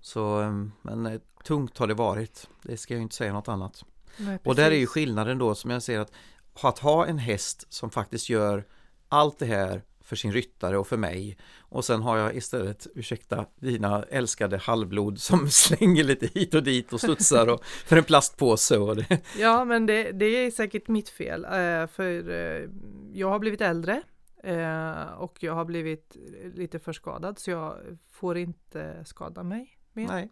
[0.06, 3.84] Så, ehm, men eh, tungt har det varit, det ska jag inte säga något annat.
[4.18, 6.12] Nej, Och där är ju skillnaden då som jag ser att
[6.62, 8.65] att ha en häst som faktiskt gör
[9.10, 13.46] allt det här för sin ryttare och för mig och sen har jag istället, ursäkta,
[13.56, 18.78] dina älskade halvblod som slänger lite hit och dit och studsar och för en plastpåse
[18.78, 19.20] och det.
[19.39, 21.46] Ja, men det, det är säkert mitt fel.
[21.46, 22.70] eh, För eh,
[23.13, 24.02] jag har blivit äldre
[25.18, 26.18] och jag har blivit
[26.54, 27.76] lite för skadad så jag
[28.12, 30.08] får inte skada mig mer.
[30.08, 30.30] Nej,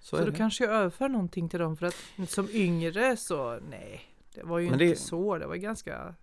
[0.00, 0.36] så, Så då det.
[0.36, 1.96] kanske jag överför någonting till dem för att
[2.28, 4.00] som yngre så nej,
[4.34, 5.38] det var ju Men inte det- så.
[5.38, 6.14] Det var ganska...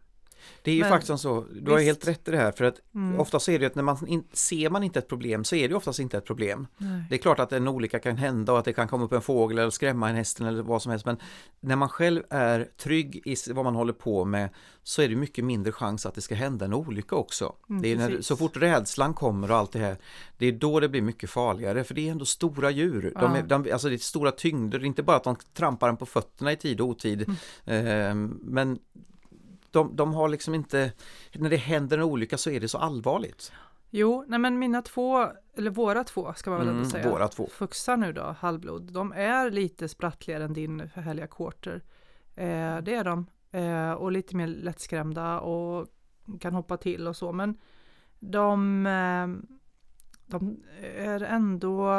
[0.62, 2.80] Det är ju men- faktiskt så, du har helt rätt i det här för att
[2.96, 5.56] Mm, ofta så är det att när man in, ser man inte ett problem så
[5.56, 6.68] är det oftast inte ett problem.
[6.78, 7.04] nej.
[7.10, 9.22] Det är klart att en olycka kan hända och att det kan komma upp en
[9.22, 11.18] fågel eller skrämma en hästen eller vad som helst men
[11.60, 14.50] när man själv är trygg i vad man håller på med
[14.84, 17.56] så är det mycket mindre chans att det ska hända en olycka också.
[17.70, 19.98] Mm, det är när, så fort rädslan kommer och allt det här
[20.38, 23.14] det är då det blir mycket farligare för det är ändå stora djur.
[23.20, 25.90] De är, de, alltså det är stora tyngder, det är inte bara att de trampar
[25.90, 27.30] en på fötterna i tid och otid
[27.66, 28.80] eh, men
[29.74, 30.92] de, de har liksom inte,
[31.34, 33.52] när det händer en olycka så är det så allvarligt.
[33.90, 37.10] Jo, nej men mina två, eller våra två ska man väl ändå Mm, säga.
[37.10, 37.48] våra två.
[37.52, 38.94] Fuxar nu då, halvblod.
[38.94, 41.82] De är lite sprattligare än din härliga quarter.
[42.36, 43.26] Eh, det är de.
[43.52, 45.88] Eh, och lite mer lättskrämda och
[46.40, 47.32] kan hoppa till och så.
[47.32, 47.58] Men
[48.20, 49.28] de, eh,
[50.26, 50.64] de
[50.98, 51.92] är ändå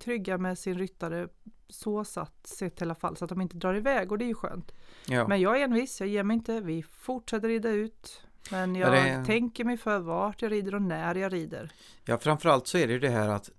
[0.00, 1.28] trygga med sin ryttare
[1.68, 4.28] så satt sett i alla fall så att de inte drar iväg och det är
[4.28, 4.72] ju skönt.
[5.08, 5.28] Ja.
[5.28, 6.60] Men jag är envis, jag ger mig inte.
[6.60, 8.22] Vi fortsätter rida ut.
[8.50, 11.70] Men Ja, jag det- tänker mig för vart jag rider och när jag rider.
[12.04, 13.50] Ja, framförallt så är det ju det här att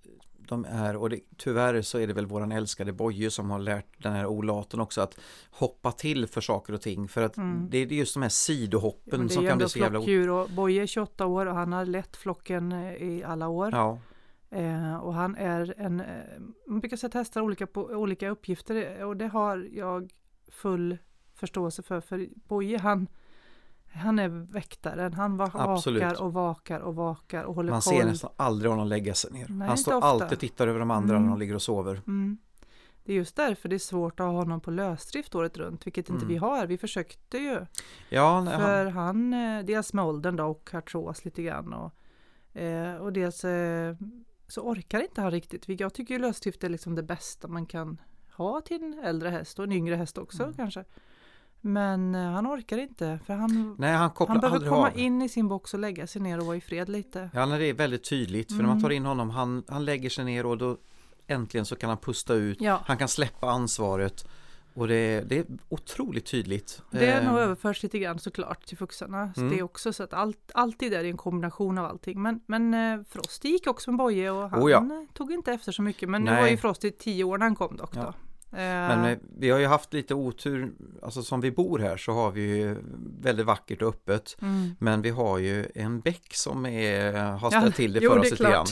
[0.48, 4.02] de är, och det, tyvärr så är det väl våran älskade Boje som har lärt
[4.02, 5.18] den här olaten också att
[5.50, 7.08] hoppa till för saker och ting.
[7.08, 7.66] För att Mm.
[7.70, 9.98] det, det är just de här sidohoppen det är som ju kan bli så jävla...
[9.98, 13.48] o- flockdjur och Boje är 28 år och han har lett flocken eh, i alla
[13.48, 13.70] år.
[13.72, 13.98] Ja,
[14.50, 16.06] Eh, och han är en, eh,
[16.66, 20.10] man brukar säga testar olika, på, olika uppgifter eh, och det har jag
[20.48, 20.98] full
[21.34, 22.00] förståelse för.
[22.00, 23.06] För Boje han,
[23.92, 26.02] han är väktaren, han va- Absolut.
[26.02, 27.94] vakar och vakar och vakar och håller man koll.
[27.94, 29.46] ser nästan aldrig honom lägga sig ner.
[29.48, 30.06] Nej, Han står ofta.
[30.08, 31.22] alltid och tittar över de andra Mm.
[31.26, 32.02] när de ligger och sover.
[32.06, 32.38] Mm.
[33.04, 36.08] Det är just därför det är svårt att ha honom på lösdrift året runt, vilket
[36.08, 36.28] inte Mm.
[36.28, 36.66] vi har.
[36.66, 37.66] Vi försökte ju.
[38.08, 41.92] Ja, nej, För han, han, eh, dels med åldern då och artros lite grann och,
[42.60, 43.96] eh, och dels eh,
[44.48, 45.80] så orkar inte han riktigt.
[45.80, 48.00] Jag tycker ju lösdrift är liksom det bästa man kan
[48.36, 50.54] ha till en äldre häst och en yngre häst också Mm.
[50.54, 50.84] kanske.
[51.60, 54.98] Men eh, han orkar inte för han, nej, han kopplar han behöver komma av.
[54.98, 57.30] in i sin box och lägga sig ner och vara i fred lite.
[57.34, 58.48] Ja, det är väldigt tydligt.
[58.48, 58.82] För när man Mm.
[58.82, 60.76] tar in honom, han, han lägger sig ner och då
[61.26, 62.60] äntligen så kan han pusta ut.
[62.60, 64.26] Ja, Han kan släppa ansvaret.
[64.78, 66.82] Och det, det är otroligt tydligt.
[66.90, 69.32] det Eh, nog överförs lite grann såklart till fuxarna.
[69.34, 69.52] Så Mm.
[69.52, 72.22] Det är också så att allt, alltid är en kombination av allting.
[72.22, 75.06] Men, men eh, Frosty gick också med Boje och han Oh ja.
[75.14, 76.08] tog inte efter så mycket.
[76.08, 76.42] Men nu Nej.
[76.42, 77.96] var ju Frosty tio år när han kom dock.
[77.96, 78.14] Ja.
[78.50, 82.30] Men Eh, vi har ju haft lite otur, alltså som vi bor här så har
[82.30, 82.76] vi ju
[83.20, 84.36] väldigt vackert och öppet.
[84.42, 84.70] mm.
[84.78, 88.16] Men vi har ju en bäck som är, har Ja, ställt till det jo, för
[88.16, 88.66] det oss lite grann.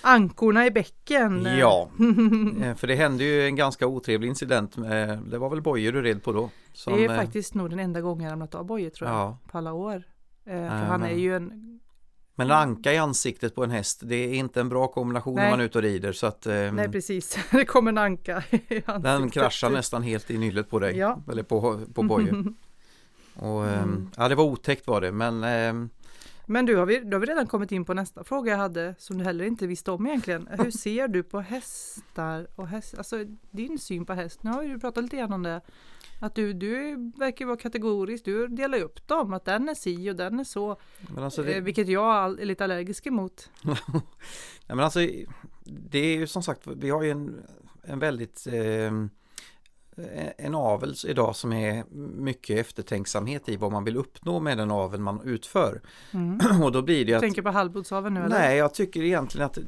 [0.00, 1.46] Ankorna i bäcken.
[1.58, 1.88] Ja,
[2.62, 4.76] eh, för det hände ju en ganska otrevlig incident.
[5.30, 6.50] Det var väl Boje du red på då?
[6.72, 9.18] Som, det är eh, faktiskt nog den enda gången jag ramlat av Boje tror jag.
[9.18, 10.02] Ja, På alla år.
[10.44, 11.71] För han är ju en...
[12.34, 15.42] men en anka i ansiktet på en häst, det är inte en bra kombination när
[15.42, 15.50] Nej.
[15.50, 16.12] man är ute och rider.
[16.12, 19.32] Så att eh, Nej precis, det kommer en anka i den ansiktet.
[19.32, 20.96] kraschar nästan helt i nyllet på dig.
[20.98, 21.22] Ja.
[21.32, 22.32] Eller på, på Boje.
[23.34, 24.10] Och, eh, Mm.
[24.16, 25.88] Ja, det var otäckt var det, men eh,
[26.46, 28.94] Men du, har vi, då har vi redan kommit in på nästa fråga jag hade
[28.98, 30.48] som du heller inte visste om egentligen.
[30.50, 34.42] Hur ser du på hästar och häst, alltså din syn på häst?
[34.42, 35.60] Nu har ju du pratat lite grann om det.
[36.20, 40.10] Att du, du verkar vara kategorisk, du delar ju upp dem, att den är si
[40.10, 40.76] och den är så.
[41.14, 43.50] men alltså det, eh, vilket jag är lite allergisk emot.
[44.66, 45.00] Ja, men alltså,
[45.64, 47.42] det är ju som sagt, vi har ju en,
[47.82, 48.92] en väldigt eh,
[50.38, 51.84] en avel idag som är
[52.16, 55.80] mycket eftertänksamhet i vad man vill uppnå med den avel man utför.
[56.10, 56.40] Mm.
[56.62, 58.38] Och då blir det Du att tänker på halvblodsaveln nu eller?
[58.38, 59.58] Nej, jag tycker egentligen att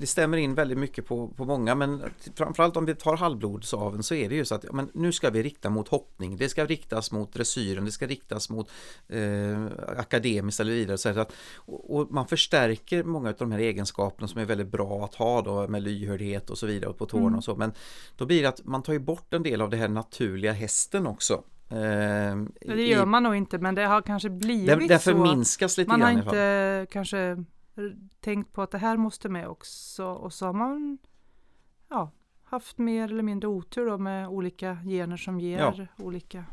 [0.00, 2.02] det- stämmer in väldigt mycket på, på många men
[2.34, 5.42] framförallt om vi tar halvblodsaveln så är det ju så att men nu ska vi
[5.42, 8.70] rikta mot hoppning, det ska riktas mot dressyren, det ska riktas mot
[9.08, 9.66] eh,
[9.98, 10.98] akademiskt eller vidare.
[10.98, 15.04] Så att, och, och man förstärker många av de här egenskaperna som är väldigt bra
[15.04, 17.38] att ha då med lyhördhet och så vidare och på tårna Mm.
[17.38, 17.72] och så men
[18.16, 21.06] då blir det att man tar ju bort en del av det här naturliga hästen
[21.06, 21.34] också.
[21.68, 24.98] Eh, Nej, det i- gör man nog inte men det har kanske blivit det, det
[24.98, 25.10] så.
[25.10, 29.48] förminskas lite Man har i inte kanske r- tänkt på att det här måste med
[29.48, 30.98] också och så har man
[31.90, 32.10] ja,
[32.44, 35.86] haft mer eller mindre otur då med olika gener som ger Ja.
[36.04, 36.44] olika.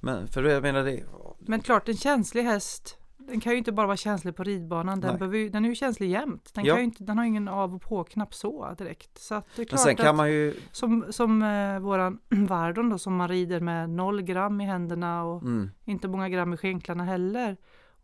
[0.00, 1.04] Men för jag menar det,
[1.38, 5.10] Men klart en känslig häst den kan ju inte bara vara känslig på ridbanan, den,
[5.10, 5.18] Nej.
[5.18, 6.50] behöver ju, den är ju känslig jämt.
[6.54, 6.74] Den, Ja.
[6.74, 9.18] kan inte, den har ingen av och på-knapp så direkt.
[9.18, 12.88] Så att det är klart sen att kan man ju som, som eh, våran Vardon
[12.90, 16.56] då som man rider med noll gram i händerna och mm, inte många gram i
[16.56, 17.56] skänklarna heller.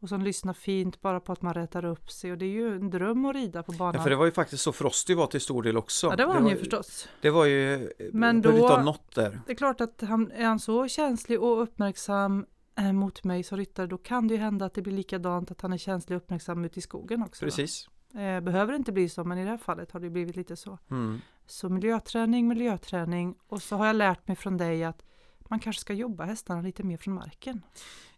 [0.02, 2.74] Och som lyssnar fint bara på att man rätar upp sig och det är ju
[2.76, 3.94] en dröm att rida på banan.
[3.96, 6.06] Ja, för det var ju faktiskt så Frosty var till stor del också.
[6.06, 7.09] Ja, det var han ju förstås.
[7.20, 9.40] Det var ju Men då- något där.
[9.46, 12.46] Det är klart att han, är han så känslig och uppmärksam
[12.93, 15.73] mot mig som ryttare då kan det ju hända att det blir likadant att han
[15.73, 17.45] är känslig och uppmärksam ute i skogen också.
[17.45, 17.88] Precis.
[18.14, 20.79] Eh, behöver inte bli så men i det här fallet har det blivit lite så.
[20.90, 21.21] Mm.
[21.47, 25.03] Så miljöträning, miljöträning och så har jag lärt mig från dig att
[25.38, 27.62] man kanske ska jobba hästarna lite mer från marken.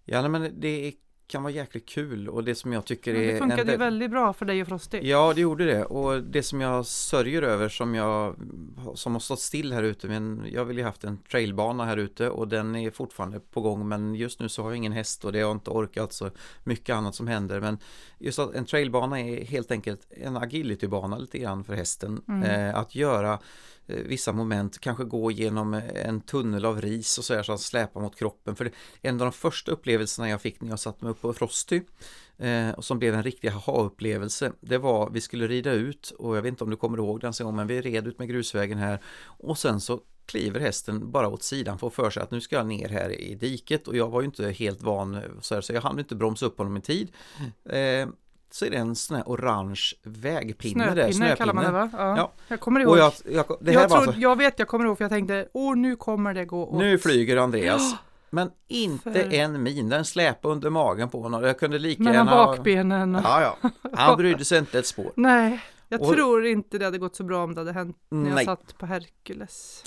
[0.05, 0.92] Ja, men det
[1.33, 3.33] kan vara jäkligt kul och det som jag tycker är...
[3.33, 4.99] det funkade en ju vä- väldigt bra för dig och Frosty.
[5.03, 8.37] Ja, det gjorde det och det som jag sörjer över som jag
[8.95, 12.31] som har stått still här ute men jag vill ju haft en trailbana här ute
[12.31, 15.33] och den är fortfarande på gång men just nu så har jag ingen häst och
[15.33, 16.31] det har jag inte orkat så
[16.64, 17.79] mycket annat som händer men
[18.18, 22.42] just att en trailbana är helt enkelt en agilitybana lite grann för hästen Mm.
[22.68, 23.38] eh, att göra
[23.87, 27.61] vissa moment, kanske gå genom eh, en tunnel av ris och så här så att
[27.61, 28.71] släpa mot kroppen för
[29.03, 31.81] en av de första upplevelserna jag fick när jag satte mig upp på Frosty
[32.38, 34.53] eh, och som blev en riktig aha-upplevelse.
[34.61, 37.33] Det var, vi skulle rida ut och jag vet inte om du kommer ihåg den
[37.33, 41.42] så men vi red ut med grusvägen här och sen så kliver hästen bara åt
[41.42, 44.21] sidan får för sig att nu ska jag ner här i diket och jag var
[44.21, 46.81] ju inte helt van eh, så, här, så jag hann inte bromsa upp honom i
[46.81, 47.12] tid.
[47.64, 48.09] Eh,
[48.54, 51.90] så är det en sån här orange vägpinne Snöpinne, där, kallar man det va?
[51.92, 52.16] Ja.
[52.16, 52.32] Ja.
[52.48, 52.90] Jag kommer ihåg.
[52.92, 55.04] Och jag, jag, det här jag, var tror, alltså, jag vet, jag kommer ihåg för
[55.04, 56.78] jag tänkte, åh nu kommer det gå åt.
[56.78, 57.94] nu flyger Andreas.
[58.30, 61.42] Men inte För- en min, den släpade under magen på honom.
[61.42, 62.46] Jag kunde lika Mellan gärna...
[62.46, 63.18] bakbenen.
[63.24, 63.70] Ja, ja.
[63.92, 65.12] Han brydde sig inte ett spår.
[65.16, 68.28] Nej, jag Och- tror inte det hade gått så bra om det hade hänt när
[68.28, 68.44] jag Nej.
[68.44, 69.84] satt på Hercules.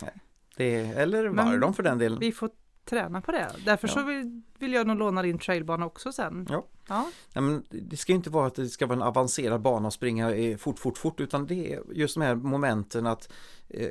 [0.57, 2.19] Det, eller Men var de för den delen.
[2.19, 2.49] Vi får
[2.85, 3.51] träna på det.
[3.65, 3.93] Därför Ja.
[3.93, 6.47] så vill, vill jag nog låna din trailbana också sen.
[6.49, 6.65] Ja.
[6.87, 7.09] Ja.
[7.33, 10.57] Ja, men det ska inte vara att det ska vara en avancerad bana och springa
[10.57, 13.31] fort, fort, fort utan det är just de här momenten att
[13.69, 13.89] eh,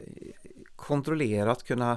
[0.76, 1.92] kontrollerat kunna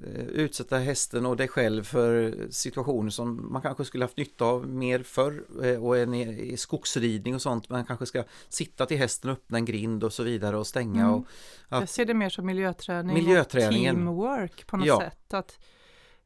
[0.00, 4.68] eh, utsätta hästen och dig själv för situationer som man kanske skulle haft nytta av
[4.68, 7.68] mer förr eh, och en skogsridning och sånt.
[7.70, 11.00] Man kanske ska sitta till hästen och öppna en grind och så vidare och stänga.
[11.02, 11.14] Mm.
[11.14, 11.26] Och,
[11.68, 14.08] Jag Att- ser det mer som miljöträning Miljöträningen.
[14.08, 15.00] och teamwork på något Ja.
[15.00, 15.34] sätt.
[15.34, 15.58] Att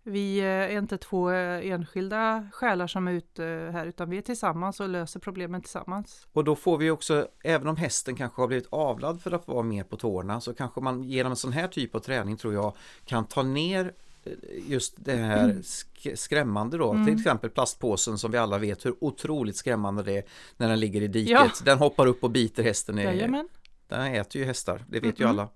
[0.09, 3.43] vi eh, är inte två eh, enskilda själar som är ute
[3.73, 6.27] här utan vi är tillsammans och löser problemen tillsammans.
[6.33, 9.63] Och då får vi också, även om hästen kanske har blivit avlad för att vara
[9.63, 12.73] mer på tårna, så kanske man genom en sån här typ av träning tror jag
[13.05, 13.93] kan ta ner
[14.25, 14.33] eh,
[14.67, 17.05] just det här sk- skrämmande då, Mm.
[17.07, 20.25] till exempel plastpåsen som vi alla vet hur otroligt skrämmande det är
[20.57, 21.31] när den ligger i diket.
[21.31, 21.51] Ja.
[21.65, 22.99] Den hoppar upp och biter hästen.
[22.99, 23.49] i- Jajamän.
[23.89, 25.29] Den äter ju hästar, det vet ju Mm-mm.
[25.29, 25.49] alla.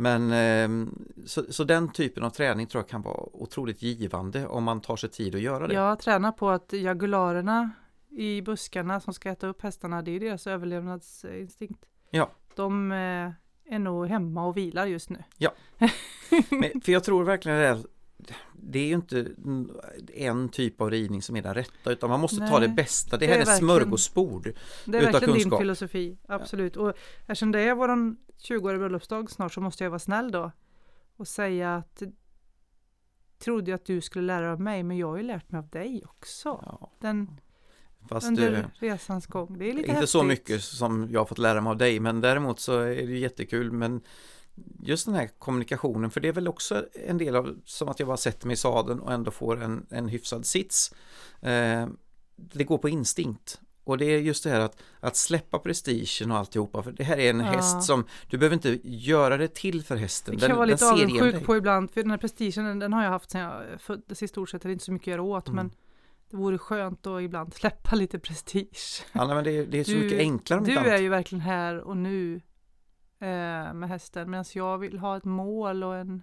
[0.00, 4.64] Men ehm, så, så den typen av träning tror jag kan vara otroligt givande om
[4.64, 5.74] man tar sig tid att göra det.
[5.74, 7.70] Jag tränar på att jagularerna
[8.10, 11.84] i buskarna som ska äta upp hästarna, det är deras överlevnadsinstinkt.
[12.10, 12.30] Ja.
[12.54, 13.30] De eh,
[13.74, 15.24] är nog hemma och vilar just nu.
[16.50, 17.58] Men, för jag tror verkligen
[18.52, 19.30] det är, ju inte
[20.14, 23.16] en typ av ridning som är den rätta utan man måste ta Nej, det bästa.
[23.16, 24.52] Det det här är är smörgåsbord.
[24.84, 25.60] Det är verkligen din kunskap.
[25.60, 26.76] filosofi, absolut.
[26.76, 30.50] Och eftersom det är vår 20-åriga bröllopsdag snart så måste jag vara snäll då
[31.16, 32.02] och säga att
[33.38, 35.68] trodde jag att du skulle lära av mig, men jag har ju lärt mig av
[35.68, 36.48] dig också.
[36.66, 37.40] Ja, Den,
[38.08, 39.58] fast under eh, resans gång.
[39.58, 40.10] Det är lite inte häftigt.
[40.10, 43.18] så mycket som jag har fått lära mig av dig men däremot så är det
[43.18, 44.00] jättekul men
[44.82, 48.06] just den här kommunikationen för det är väl också en del av som att jag
[48.06, 50.94] bara sätter mig i sadeln och ändå får en, en hyfsad sits.
[51.40, 51.86] Eh,
[52.36, 56.36] det går på instinkt och det är just det här att, att släppa prestigen och
[56.38, 57.44] alltihopa för det här är en Ja.
[57.46, 60.34] häst som du behöver inte göra det till för hästen.
[60.34, 63.02] Det kan jag vara lite avundsjuk på ibland, för den här prestigen den, den har
[63.04, 65.22] jag haft sedan jag föddes i stort sett, det är inte så mycket att göra
[65.22, 65.56] åt, Mm.
[65.56, 65.70] men
[66.30, 69.02] det vore skönt att ibland släppa lite prestige.
[69.12, 71.00] Ja, nej, men det, är- det är så Du- mycket enklare Du är annat.
[71.00, 72.40] ju verkligen här och nu
[73.20, 76.22] eh, med hästen, medan jag vill ha ett mål och en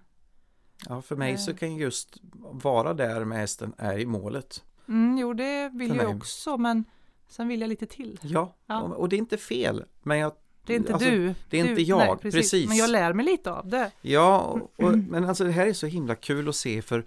[0.88, 1.56] Ja, för mig så Eh.
[1.56, 2.16] kan just
[2.52, 4.64] vara där med hästen är i målet.
[4.88, 6.16] Mm, jo, det vill För jag mig.
[6.16, 6.84] också, men
[7.28, 8.18] sen vill jag lite till.
[8.22, 8.82] Ja, Ja.
[8.82, 9.84] Och det är inte fel.
[10.02, 10.32] Men jag,
[10.66, 11.34] Det är inte Alltså, du.
[11.50, 12.68] det är du, inte jag, precis.
[12.68, 13.90] Men jag lär mig lite av det.
[14.00, 17.04] ja, och, men alltså det här är så himla kul att se för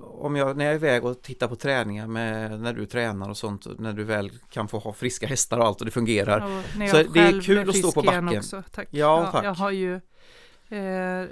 [0.00, 3.36] om jag, när jag är iväg och tittar på träningar med, när du tränar och
[3.36, 6.40] sånt, när du väl kan få ha friska hästar och allt och det fungerar.
[6.40, 8.28] Och Så det är kul att stå på backen.
[8.38, 8.62] Också.
[8.70, 8.88] Tack.
[8.90, 9.44] Ja, tack.
[9.44, 9.94] Jag har ju
[10.68, 11.28] eh,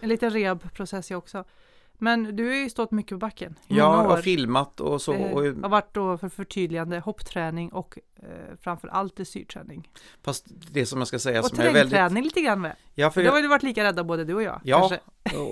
[0.00, 1.44] en liten rehabprocess jag också.
[1.98, 5.12] Men du har ju stått mycket på backen i Jag har filmat och så.
[5.12, 8.24] Eh, Och, har varit då för förtydligande hoppträning och eh,
[8.60, 9.88] framför allt dressyrträning.
[10.24, 11.90] fast det som jag ska säga och som är väldigt...
[11.92, 12.76] terrängträning lite grann med.
[12.94, 14.60] Ja, för det har ju varit lika rädda både du och jag.
[14.64, 14.90] Ja,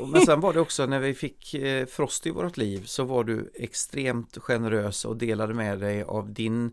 [0.00, 3.04] och- men sen var det också när vi fick eh, Frost i vårt liv så
[3.04, 6.72] var du extremt generös och delade med dig av din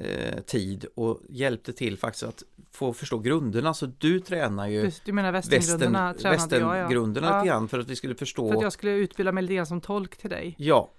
[0.00, 3.74] eh, tid och hjälpte till faktiskt att få förstå grunderna.
[3.74, 6.72] Så du tränar ju Du, du menar västern, västerngrunderna tränade jag ja.
[6.76, 8.48] västerngrunderna Ja, lite grann för att vi skulle förstå.
[8.48, 10.54] För att jag skulle utbilda mig lite grann som tolk till dig.
[10.58, 10.90] Ja,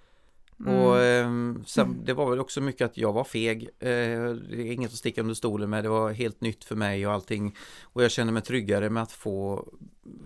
[0.66, 0.74] Mm.
[0.78, 2.04] och ehm, sen, Mm.
[2.04, 3.62] det var väl också mycket att jag var feg.
[3.78, 5.84] Eh, det är inget att sticka under stolen med.
[5.84, 7.56] Det var helt nytt för mig och allting.
[7.82, 9.68] Och jag känner mig tryggare med att få,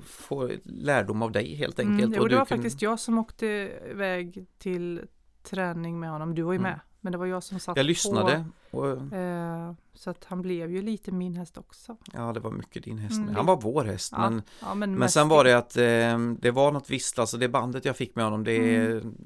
[0.07, 2.01] få lärdom av dig helt enkelt.
[2.05, 3.47] Mm, jo, och det du var kunde- faktiskt jag som åkte
[3.91, 5.01] iväg till
[5.43, 6.35] träning med honom.
[6.35, 6.71] Du var ju Mm.
[6.71, 6.81] med.
[7.07, 9.17] Men det var jag som satt Jag lyssnade och på.
[9.17, 11.97] Eh, så att han blev ju lite min häst också.
[12.13, 13.17] ja, det var mycket din häst.
[13.17, 13.35] Mm.
[13.35, 14.13] Han var vår häst.
[14.17, 17.37] Ja, Men, ja, men, men sen var det att eh, det var något visst, alltså
[17.37, 19.17] det bandet jag fick med honom, det, Mm.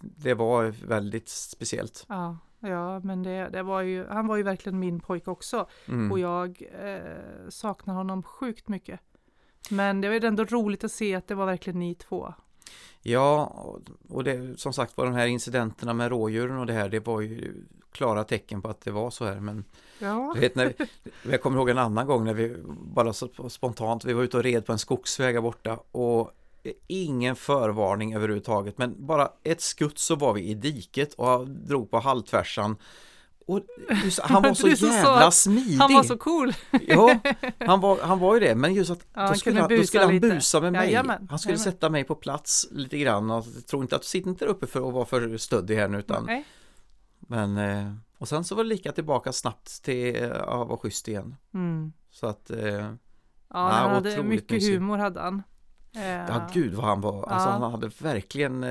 [0.00, 2.04] det var väldigt speciellt.
[2.08, 5.66] Ja, ja men det, det var ju, han var ju verkligen min pojke också.
[5.88, 6.12] Mm.
[6.12, 9.00] Och jag eh, saknar honom sjukt mycket.
[9.70, 12.34] Men det var ju ändå roligt att se att det var verkligen ni två.
[13.02, 13.44] Ja,
[14.08, 17.20] och- det, som sagt var de här incidenterna med rådjuren och det här, det var
[17.20, 17.54] ju
[17.92, 19.40] klara tecken på att det var så här.
[19.40, 19.64] Men
[19.98, 20.86] Ja, du vet, när vi,
[21.30, 24.42] jag kommer ihåg en annan gång när vi bara så spontant, vi var ute och
[24.42, 26.30] red på en skogsväg här borta och
[26.86, 31.98] ingen förvarning överhuvudtaget, men bara ett skutt så var vi i diket och drog på
[31.98, 32.76] halvtvärsan.
[33.46, 33.60] Och
[34.04, 35.34] just, han var så så jävla söt.
[35.34, 35.76] smidig.
[35.76, 36.52] han var så cool.
[36.86, 37.18] Ja,
[37.58, 40.04] han var, han var ju det, men just att Ja, då, skulle han, då skulle
[40.04, 40.28] han lite.
[40.28, 40.84] busa med mig.
[40.86, 41.72] Jajamän, han skulle jajamän.
[41.72, 44.88] sätta mig på plats lite grann och tror inte att du sitter där uppe för
[44.88, 46.44] att vara för stöddig här nu utan Nej.
[47.18, 51.08] men eh, och sen så var det lika tillbaka snabbt till eh, ja, var schysst
[51.08, 51.36] igen.
[51.54, 51.92] Mm.
[52.10, 52.92] Så att eh,
[53.52, 54.74] Ja, han hade mycket mysig.
[54.74, 55.42] humor hade han.
[56.28, 57.52] Ja gud vad han var, alltså Ja.
[57.52, 58.64] han hade verkligen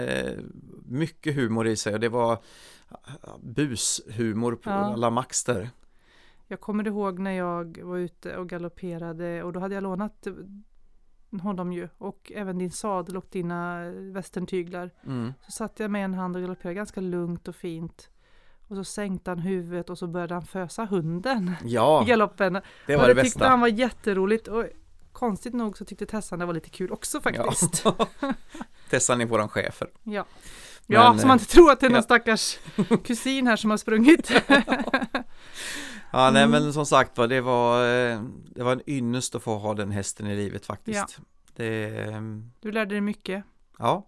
[0.86, 2.38] mycket humor i sig och det var
[3.42, 4.74] bushumor på Ja.
[4.76, 5.70] alla max där.
[6.48, 10.34] Jag kommer ihåg när jag var ute och galopperade och då hade jag lånat eh,
[11.42, 14.90] honom ju och även din sadel och dina eh, västerntyglar.
[15.06, 15.34] Mm.
[15.46, 18.10] Så satt jag med en hand och galopperade ganska lugnt och fint.
[18.68, 22.54] Och så sänkte han huvudet och så började han fösa hunden Ja, i galoppen.
[22.88, 23.50] det och var det det tyckte bästa.
[23.50, 24.66] han var jätteroligt och
[25.12, 27.84] konstigt nog så tyckte Tessan det var lite kul också faktiskt.
[27.86, 28.08] Ja.
[28.90, 29.90] Tessan är våran chefer.
[30.04, 30.26] ja.
[30.90, 32.02] Men, så man inte tror att det är någon ja.
[32.02, 32.58] stackars
[33.04, 34.32] kusin här som har sprungit.
[36.12, 36.64] Ja, nej Mm.
[36.64, 38.22] men som sagt var, det var, eh,
[38.56, 41.20] det var en ynnest att få ha den hästen i livet faktiskt.
[41.56, 42.22] Det, eh,
[42.60, 43.44] Du lärde dig mycket.
[43.80, 44.06] ja.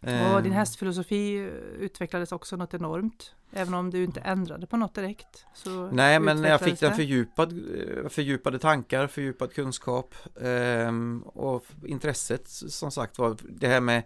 [0.00, 1.44] Eh, Och din hästfilosofi eh,
[1.84, 3.34] utvecklades också något enormt.
[3.52, 5.46] Även om du inte ändrade på något direkt.
[5.92, 6.92] Nej, men jag fick det.
[6.92, 14.02] fördjupad, eh, fördjupade tankar, fördjupad kunskap ehm, och intresset som sagt var, det här med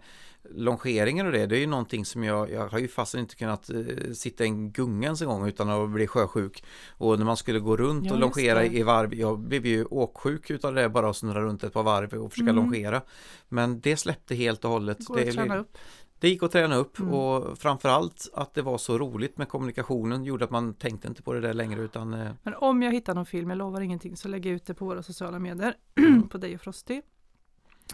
[0.49, 3.69] longeringen och det, det är ju någonting som jag, jag har ju fast inte kunnat
[3.69, 3.77] eh,
[4.13, 6.63] sitta i en gunga ens en gång utan att bli sjösjuk.
[6.97, 8.67] Och när man skulle gå runt Ja, och longera det.
[8.67, 12.13] i varv, jag blev ju åksjuk utav det bara att snurra runt ett par varv
[12.13, 12.55] och försöka Mm.
[12.63, 13.01] longera.
[13.49, 15.05] Men det släppte helt och hållet.
[15.05, 15.77] Går det, träna upp.
[16.19, 17.13] Det gick att träna upp Mm.
[17.13, 21.33] och framförallt att det var så roligt med kommunikationen gjorde att man tänkte inte på
[21.33, 24.27] det där längre utan eh, Men om jag hittar någon film, jag lovar ingenting, så
[24.27, 25.75] lägger jag ut det på våra sociala medier.
[26.29, 27.01] på dig och Frosty.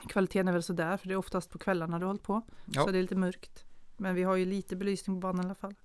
[0.07, 2.41] Kvaliteten är väl sådär, för det är oftast på kvällarna du har hållit på.
[2.65, 2.83] Ja.
[2.83, 3.65] Så det är lite mörkt.
[3.97, 5.75] Men vi har ju lite belysning på banan i alla fall.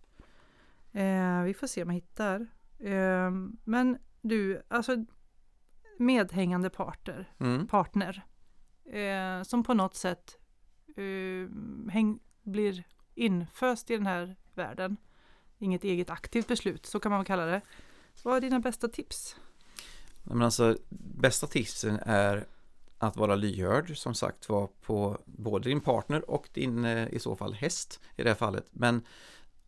[0.92, 2.46] Eh, vi får se om jag hittar.
[2.78, 3.30] Eh,
[3.64, 5.04] men du, alltså
[5.98, 7.66] medhängande parter, mm.
[7.66, 8.24] partner.
[8.84, 10.38] Eh, som på något sätt
[10.96, 11.50] eh,
[11.90, 12.18] häng,
[12.48, 12.84] blir
[13.14, 14.96] inföst i den här världen.
[15.58, 17.60] Inget eget aktivt beslut, så kan man väl kalla det.
[18.22, 19.36] Vad är dina bästa tips?
[20.22, 22.46] Men alltså, bästa tipsen är
[22.98, 27.36] att vara lyhörd som sagt var på både din partner och din eh, i så
[27.36, 28.66] fall häst i det här fallet.
[28.70, 29.02] Men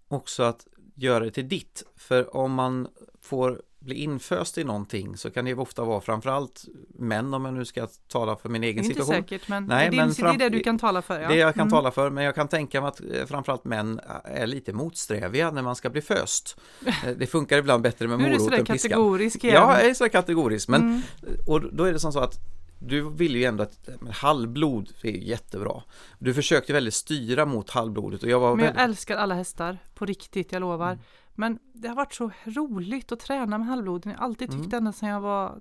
[0.09, 1.83] också att göra det till ditt.
[1.97, 2.89] För om man
[3.21, 6.65] får bli inföst i någonting så kan det ofta vara framförallt
[6.99, 9.15] män om jag nu ska tala för min Det egen är inte situation.
[9.23, 11.21] säkert, men, Nej, det, är men fram- det är det du kan tala för.
[11.21, 11.29] Ja.
[11.29, 11.71] Det jag kan Mm.
[11.71, 15.63] tala för, men jag kan tänka mig att eh, framförallt män är lite motsträviga när
[15.63, 16.57] man ska bli föst.
[16.87, 19.55] Eh, Det funkar ibland bättre med Nu är du morot sådär än kategorisk igen.
[19.57, 21.03] Ja, jag är så kategorisk, men Mm.
[21.47, 22.35] och då är det som så att
[22.83, 25.83] du ville ju ändå att halvblod är jättebra.
[26.19, 29.79] Du försökte väldigt styra mot halvblodet och jag var Men jag väldigt, älskar alla hästar,
[29.95, 30.87] på riktigt, jag lovar.
[30.93, 30.99] Mm.
[31.41, 34.13] Men det har varit så roligt att träna med halvbloden.
[34.13, 34.75] Jag har alltid tyckt Mm.
[34.79, 35.61] ända sedan jag var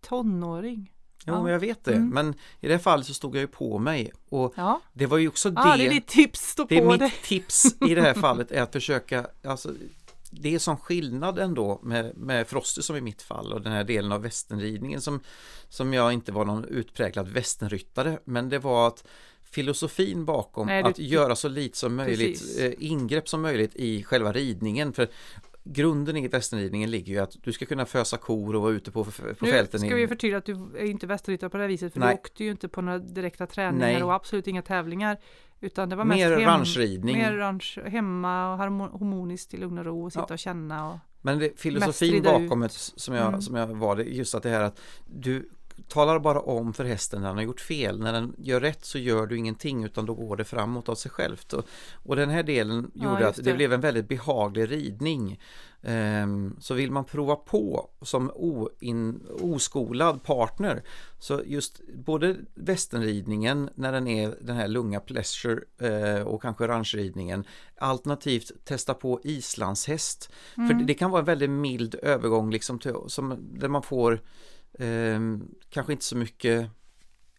[0.00, 0.92] tonåring.
[1.26, 1.50] jo, ja.
[1.50, 1.94] jag vet det.
[1.94, 2.08] Mm.
[2.08, 5.18] Men i det här fallet så stod jag ju på mig och Ja, det var
[5.18, 5.60] ju också det.
[5.60, 7.12] ah, det är ditt tips, stå Det på mitt det.
[7.24, 9.72] tips i det här fallet är att försöka, alltså
[10.30, 13.84] det är som skillnad ändå med, med Frosty som i mitt fall och den här
[13.84, 15.20] delen av västernridningen som,
[15.68, 19.04] som jag inte var någon utpräglad västernryttare men det var att
[19.52, 22.58] filosofin bakom Nej, du- att göra så lite som möjligt Precis.
[22.58, 25.08] eh, ingrepp som möjligt i själva ridningen för
[25.64, 29.04] grunden i västernridningen ligger ju att du ska kunna fösa kor och vara ute på,
[29.04, 31.68] på Nu fälten ska i- vi förtydliga att du är inte västerryttare på det här
[31.68, 32.08] viset, för Nej.
[32.08, 34.02] du åkte ju inte på några direkta träningar Nej.
[34.02, 35.16] och absolut inga tävlingar.
[35.60, 39.78] Utan det var mest mer hem, ranchridning mer ranch, hemma och harmo- harmoniskt i lugn
[39.78, 40.32] och ro och sitta Ja.
[40.34, 40.90] och känna.
[40.90, 42.70] Och, Men det, filosofin bakom ut.
[42.70, 43.42] ett, som jag, Mm.
[43.42, 45.48] som jag var det, just att det här att du
[45.92, 47.98] talar bara om för hästen när den har gjort fel.
[48.00, 51.10] När den gör rätt så gör du ingenting utan då går det framåt av sig
[51.10, 51.52] självt.
[51.52, 51.64] Och,
[51.94, 53.50] och den här delen Ja, gjorde just att det.
[53.50, 53.56] det.
[53.56, 55.40] blev en väldigt behaglig ridning.
[55.84, 60.82] Ehm, så vill man prova på som oin, oskolad partner
[61.18, 67.44] så just både västernridningen när den är den här lunga pleasure eh, och kanske ranchridningen
[67.76, 70.30] alternativt testa på islandshäst.
[70.54, 70.78] För Mm.
[70.78, 74.20] det, det kan vara en väldigt mild övergång liksom till, som, där man får
[74.78, 76.70] ehm, kanske inte så mycket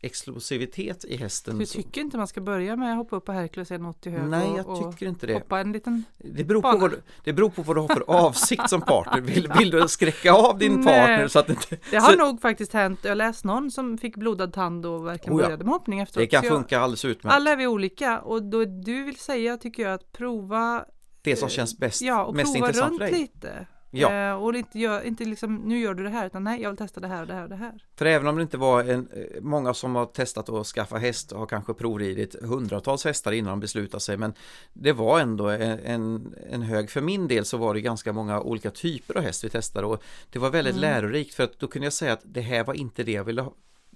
[0.02, 1.58] explosivitet i hästen.
[1.58, 4.54] du tycker inte man ska börja med att hoppa upp på Hercules 1,80 hög Nej,
[4.58, 5.34] jag och tycker inte det.
[5.34, 6.04] hoppa en liten...
[6.18, 6.80] Det beror, på bana.
[6.80, 9.22] vad, du- det beror på vad du har för avsikt som partner.
[9.22, 10.84] Vill, vill du skräcka av din Nej.
[10.86, 11.78] partner så att inte...
[11.92, 15.34] Det har så, nog faktiskt hänt, jag läst någon som fick blodad tand och verkligen
[15.38, 15.46] Oh ja.
[15.46, 16.22] började med hoppning efteråt.
[16.24, 17.36] det kan jag- funka alldeles utmärkt.
[17.36, 20.86] Alla är vi olika och då du vill säga tycker jag att prova
[21.22, 23.20] det som känns bäst, Ja, och mest prova intressant runt för dig.
[23.20, 23.68] lite.
[23.96, 24.30] Ja.
[24.30, 26.78] Eh, och inte, gör, inte liksom, nu gör du det här, utan nej, jag vill
[26.78, 27.84] testa det här och det här och det här.
[27.96, 31.32] För även om det inte var en, eh, många som har testat att skaffa häst
[31.32, 34.34] och har kanske provridit hundratals hästar innan de beslutar sig men
[34.74, 38.42] det var ändå en, en, en hög, för min del så var det ganska många
[38.42, 40.82] olika typer av häst vi testade och det var väldigt Mm.
[40.82, 43.42] lärorikt för att då kunde jag säga att det här var inte det jag ville
[43.42, 43.54] ha,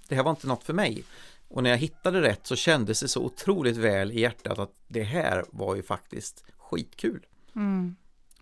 [0.08, 1.04] det här var inte något för mig.
[1.48, 5.02] Och när jag hittade rätt så kändes det så otroligt väl i hjärtat att det
[5.02, 7.26] här var ju faktiskt skitkul.
[7.56, 7.96] Mm,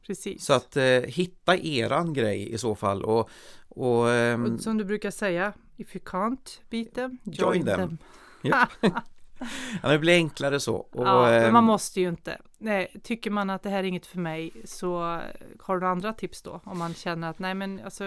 [0.07, 0.45] precis.
[0.45, 3.31] Så att eh, hitta eran grej i så fall och,
[3.69, 7.99] och ehm, och som du brukar säga, if you can't beat them, join, Join them.
[8.43, 8.53] them.
[9.83, 10.75] Ja, det blir enklare så.
[10.75, 12.39] Och, ja, men man ehm, måste ju inte.
[12.59, 15.21] Nej, tycker man att det här är inget för mig så
[15.61, 16.61] har du andra tips då?
[16.65, 18.05] Om man känner att nej men alltså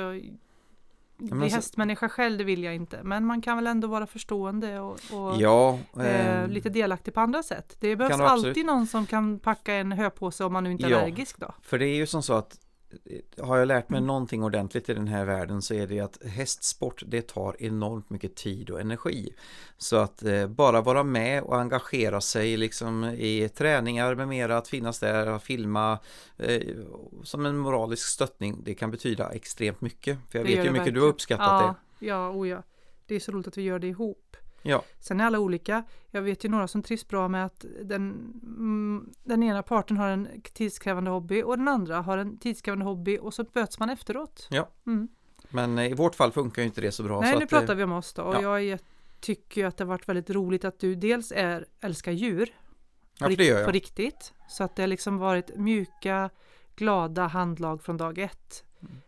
[1.20, 3.04] bli alltså- hästmänniska själv, det vill jag inte.
[3.04, 7.20] Men man kan väl ändå vara förstående och, och Ja, eh, ehm, lite delaktig på
[7.20, 7.76] andra sätt.
[7.80, 10.98] Det behövs alltid någon som kan packa en höpåse om man nu inte är Ja.
[11.02, 11.54] allergisk då.
[11.62, 12.58] för det är ju som så att
[13.42, 17.04] har jag lärt mig någonting ordentligt i den här världen så är det att hästsport
[17.08, 19.34] det tar enormt mycket tid och energi.
[19.78, 24.68] Så att eh, bara vara med och engagera sig liksom i träningar med mera, att
[24.68, 26.00] finnas där och filma
[26.38, 26.62] eh,
[27.24, 30.18] som en moralisk stöttning, det kan betyda extremt mycket.
[30.30, 31.10] För jag Det vet ju hur mycket du har verkligen.
[31.10, 32.06] uppskattat ja, det.
[32.06, 32.64] Ja, oh ja.
[33.06, 34.38] Det är så roligt att vi gör det ihop.
[34.62, 35.84] Ja, Sen är alla olika.
[36.12, 38.02] Jag vet ju några som trivs bra med att den,
[38.44, 43.18] mm, den ena parten har en tidskrävande hobby och den andra har en tidskrävande hobby
[43.22, 44.48] och så möts man efteråt.
[44.50, 44.70] Ja.
[44.88, 45.08] Mm.
[45.50, 47.22] men eh, i vårt fall funkar ju inte det så bra.
[47.22, 48.62] Nej, så nu att, eh, pratar vi om oss då och ja.
[48.62, 48.80] jag
[49.20, 52.54] tycker att det har varit väldigt roligt att du dels är, älskar djur
[53.20, 53.66] Ja, gör jag.
[53.66, 54.34] på riktigt.
[54.48, 56.30] Så att det har liksom varit mjuka,
[56.76, 58.64] glada handlag från dag ett.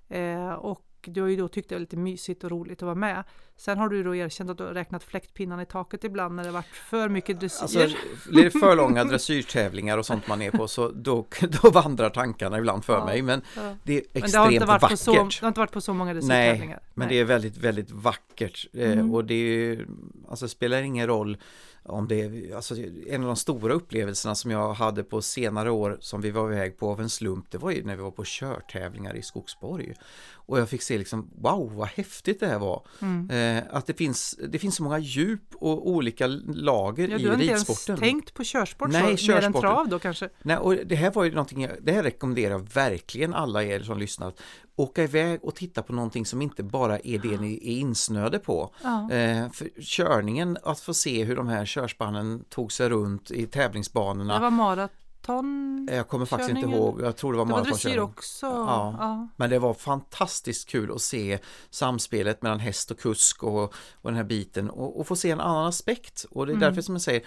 [0.10, 0.48] Mm.
[0.48, 2.96] Eh, och du har ju då tyckt det var lite mysigt och roligt att vara
[2.96, 3.24] med.
[3.58, 6.52] Sen har du då erkänt att du har räknat fläktpinnarna i taket ibland när det
[6.52, 7.82] varit för mycket dressyr.
[7.82, 7.98] Alltså,
[8.30, 11.26] blir det för långa dressyrtävlingar och sånt man är på så då,
[11.62, 13.06] då vandrar tankarna ibland för Ja.
[13.06, 13.22] mig.
[13.22, 13.76] Men Ja.
[13.84, 15.00] det är Men det har, inte extremt varit vackert.
[15.00, 16.80] så, det har inte varit på så många dressyrtävlingar.
[16.94, 18.68] Men det är väldigt, väldigt vackert.
[18.74, 19.14] Eh, Mm.
[19.14, 19.86] Och det är
[20.30, 21.38] alltså det spelar ingen roll
[21.84, 22.76] om det alltså
[23.08, 26.78] en av de stora upplevelserna som jag hade på senare år som vi var iväg
[26.78, 29.94] på av en slump, det var ju när vi var på körtävlingar i Skogsborg.
[30.34, 32.86] Och jag fick se liksom, wow vad häftigt det här var.
[33.02, 33.30] Mm.
[33.58, 37.28] Eh, att det finns, det finns så många djup och olika lager Ja, i du
[37.28, 37.98] har inte ens ridsporten.
[37.98, 40.30] tänkt på körsport Nej, så, mer än trav då kanske?
[40.42, 43.80] Nej, och det här var ju någonting, jag- det här rekommenderar jag verkligen alla er
[43.80, 44.34] som lyssnar.
[44.82, 48.74] Åka iväg och titta på någonting som inte bara är det ni är insnöade på.
[48.84, 49.12] Ja.
[49.12, 54.34] Eh, för körningen, att få se hur de här körspannen tog sig runt i tävlingsbanorna.
[54.34, 55.88] Det var maraton.
[55.92, 58.02] Jag kommer faktiskt inte ihåg, jag tror det var Det var maratonkörning.
[58.02, 58.46] också.
[58.46, 58.96] Ja.
[59.00, 59.28] Ja.
[59.36, 63.74] Men det var fantastiskt kul att se samspelet mellan häst och kusk och, och
[64.04, 66.26] den här biten och, och få se en annan aspekt.
[66.32, 66.68] Och det är Mm.
[66.70, 67.22] därför som jag säger,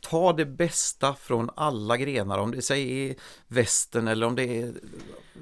[0.00, 3.14] ta det bästa från alla grenar, om det säger
[3.48, 4.74] västern eller om det är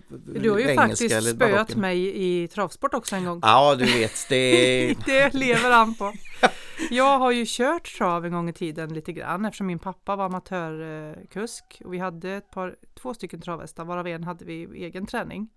[0.09, 3.41] Du har ju faktiskt eller spöat mig i travsport också en gång.
[3.43, 6.13] Ja, du vet, det det lever han på.
[6.91, 10.25] Jag har ju kört trav en gång i tiden lite grann eftersom min pappa var
[10.25, 15.49] amatörkusk och vi hade ett par, två stycken travhästar varav en hade vi egen träning.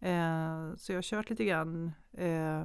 [0.00, 2.62] Eh, så jag har kört lite grann, eh,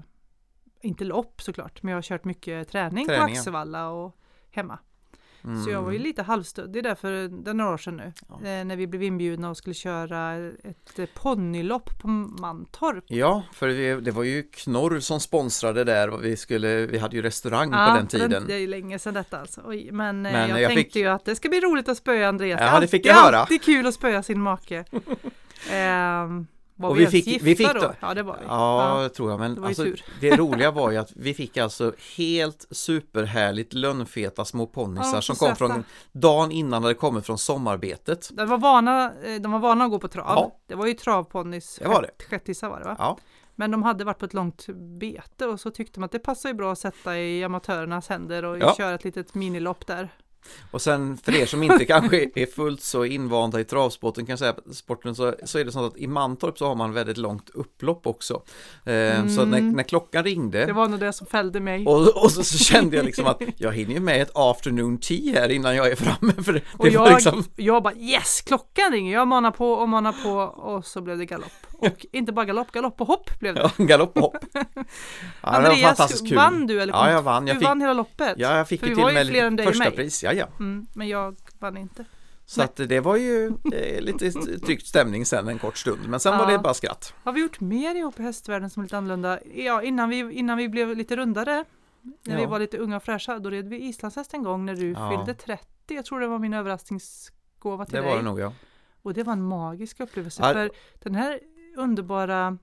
[0.81, 3.31] inte lopp såklart, men jag har kört mycket träning Träning, på.
[3.31, 4.17] Axevalla och
[4.51, 4.79] hemma.
[5.65, 6.07] Så jag var ju Mm.
[6.07, 7.11] lite halvstöddig där för
[7.43, 8.13] det är några år sedan nu.
[8.29, 8.35] Ja.
[8.35, 13.03] Eh, när vi blev inbjudna och skulle köra ett eh, ponnylopp på Mantorp.
[13.07, 17.21] Ja, för vi, det var ju Knorr som sponsrade där vi skulle, vi hade ju
[17.21, 18.43] restaurang på den tiden.
[18.47, 19.61] Det är ju länge sedan detta alltså.
[19.65, 21.97] Oj, men, eh, Men jag, jag tänkte fick- ju att det ska bli roligt att
[21.97, 22.61] spöa Andreas.
[22.61, 23.37] Ja, det fick är jag höra.
[23.37, 24.83] alltid kul att spöa sin make.
[26.78, 27.80] Var Och vi, vi fick- gifta vi fick då?
[27.80, 28.45] då- Ja, det var vi.
[28.47, 29.39] Ja, det tror jag.
[29.39, 29.86] Men det alltså,
[30.21, 35.36] det roliga var ju att vi fick alltså helt superhärligt lönnfeta små ponnysar Ja, som
[35.36, 38.30] kom från dagen innan det kommit från sommarbetet.
[38.34, 40.26] De var vana, eh, de var vana att gå på trav.
[40.28, 40.55] Ja.
[40.67, 40.93] Det var ju
[42.01, 42.23] det.
[42.30, 42.95] Shettisar var det va?
[42.99, 43.17] Ja,
[43.55, 44.65] Men de hade varit på ett långt
[44.99, 48.45] bete och så tyckte man att det passar ju bra att sätta i amatörernas händer
[48.45, 48.73] och Ja.
[48.78, 50.09] köra ett litet minilopp där.
[50.71, 54.39] Och sen för er som inte kanske är fullt så invanda i travsporten kan jag
[54.39, 57.49] säga sporten så, så är det så att i Mantorp så har man väldigt långt
[57.53, 58.33] upplopp också.
[58.85, 59.71] Eh, Så när, Mm.
[59.71, 61.85] när klockan ringde Det var nog det som fällde mig.
[61.85, 65.41] och, och så, så kände jag liksom att jag hinner ju med ett afternoon tea
[65.41, 66.33] här innan jag är framme.
[66.43, 69.13] För det, Och det jag, liksom, jag bara yes, klockan ringer.
[69.13, 70.31] Jag manar på och manar på
[70.61, 71.51] och så blev det galopp.
[71.78, 73.71] Och inte bara galopp, galopp och hopp blev det.
[73.78, 74.38] ja, galopp och hopp.
[74.53, 74.86] Ja, det
[75.41, 76.36] var Andreas, fantastiskt kul.
[76.38, 77.47] vann du eller Ja, jag vann.
[77.47, 78.34] Jag du fick, vann hela loppet?
[78.38, 79.89] ja, jag fick För ju vi var till ju med fler än dig och första
[79.89, 79.95] mig.
[79.95, 80.23] pris.
[80.23, 80.47] Ja, ja.
[80.59, 82.05] Mm, men jag vann inte.
[82.45, 84.32] Så att det var ju eh, lite
[84.65, 86.09] tryckt stämning sen en kort stund.
[86.09, 86.39] Men sen Ja.
[86.45, 87.13] var det bara skratt.
[87.23, 89.39] Har vi gjort mer ihop i hästvärlden som är lite annorlunda?
[89.55, 91.65] Ja, innan vi, innan vi blev lite rundare,
[92.26, 92.49] när vi Ja.
[92.49, 95.09] var lite unga och fräscha, då red vi islandshäst en gång när du Ja.
[95.09, 95.65] fyllde 30.
[95.88, 98.09] Jag tror det var min överraskningsgåva till Det dig.
[98.09, 98.53] var det nog ja.
[99.01, 100.43] Och det var en magisk upplevelse.
[100.53, 100.69] För
[101.03, 101.39] den här
[101.76, 102.57] underbara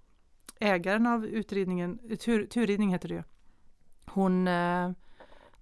[0.61, 3.23] ägaren av utridningen, tur, turridning heter det ju.
[4.07, 4.91] Hon eh,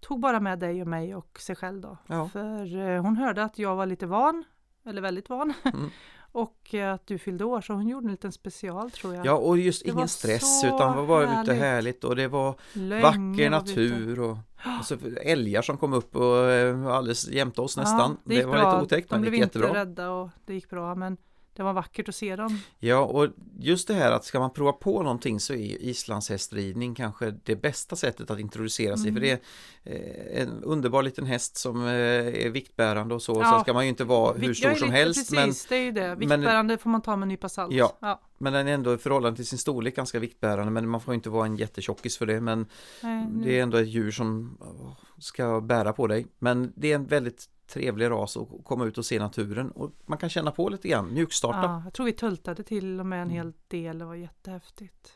[0.01, 1.97] tog bara med dig och mig och sig själv då.
[2.07, 2.29] Ja.
[2.29, 4.45] För eh, hon hörde att jag var lite van,
[4.87, 5.53] eller väldigt van.
[5.65, 5.91] Mm.
[6.33, 9.27] och eh, att du fyllde år, så hon gjorde en liten special tror jag.
[9.27, 11.59] Ja och just Det ingen stress utan det var bara ute härligt.
[11.63, 14.31] härligt och det var Länge vacker natur och,
[14.81, 18.11] och så älgar som kom upp och eh, alldeles jämte oss nästan.
[18.11, 18.73] Ja, det gick var bra.
[18.73, 19.81] lite otäckt De men det blev gick inte jättebra.
[19.81, 20.95] rädda och det gick bra.
[20.95, 21.17] Men
[21.61, 22.59] det var vackert att se dem.
[22.79, 27.31] Ja och just det här att ska man prova på någonting så är islandshästridning kanske
[27.45, 29.41] det bästa sättet att introducera sig för det är
[29.85, 33.33] eh, en underbar liten häst som eh, är viktbärande och så.
[33.33, 33.51] Ja.
[33.51, 35.93] Sen ska man ju inte vara hur stor som helst men, Precis, det är ju
[35.93, 36.09] det.
[36.09, 37.75] men- Viktbärande får man ta med en nypa salt.
[37.75, 37.97] Ja.
[38.01, 38.21] ja.
[38.39, 41.31] men den är ändå i förhållande till sin storlek ganska viktbärande men man får inte
[41.31, 42.67] vara en jättetjockis för det men
[43.03, 46.27] Nej, det är ändå ett djur som åh, ska bära på dig.
[46.39, 50.19] Men det är en väldigt trevlig ras att komma ut och se naturen och man
[50.19, 51.63] kan känna på lite grann, mjukstarta.
[51.63, 53.37] Ja, jag tror vi tultade till och med en Mm.
[53.37, 55.13] hel del, det var jättehäftigt.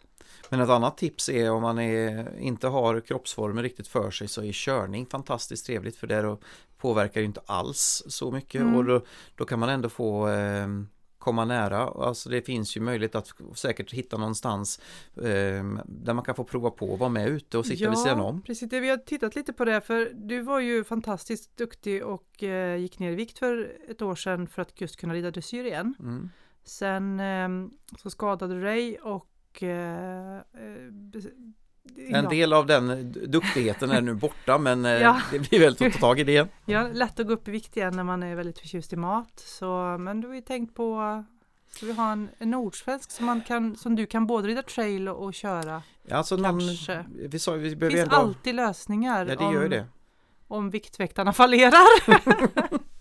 [0.50, 4.42] Men ett annat tips är om man är, inte har kroppsformen riktigt för sig så
[4.42, 6.36] är körning fantastiskt trevligt för det
[6.78, 8.76] påverkar ju inte alls så mycket Mm.
[8.76, 9.00] och då,
[9.36, 10.66] då kan man ändå få eh,
[11.25, 11.79] komma nära.
[11.79, 14.81] Alltså det finns ju möjlighet att säkert hitta någonstans
[15.16, 18.20] eh, där man kan få prova på att vara med ute och sitta vid sidan
[18.20, 18.43] om.
[18.43, 18.72] precis.
[18.72, 22.99] Vi har tittat lite på det, för du var ju fantastiskt duktig och eh, gick
[22.99, 25.95] ner i vikt för ett år sedan för att just kunna rida dressyr igen.
[26.01, 26.31] Mm.
[26.64, 27.49] Sen eh,
[27.99, 30.43] så skadade du dig och eh, eh,
[31.97, 35.20] En ja, del av den duktigheten är nu borta men eh, Ja.
[35.30, 36.49] det blir väl att ta tag i det igen.
[36.64, 39.32] Ja, lätt att gå upp i vikt igen när man är väldigt förtjust i mat.
[39.47, 41.24] Så, men du har ju tänkt på
[41.70, 45.09] Ska vi ha en, en nordsvensk som, man kan, som du kan både rida trail
[45.09, 45.82] och, och köra?
[46.11, 47.05] Alltså någon, Kanske.
[47.28, 49.87] vi sa vi behöver finns ändå, alltid lösningar ja det om, gör ju det.
[50.49, 52.18] om viktväktarna fallerar.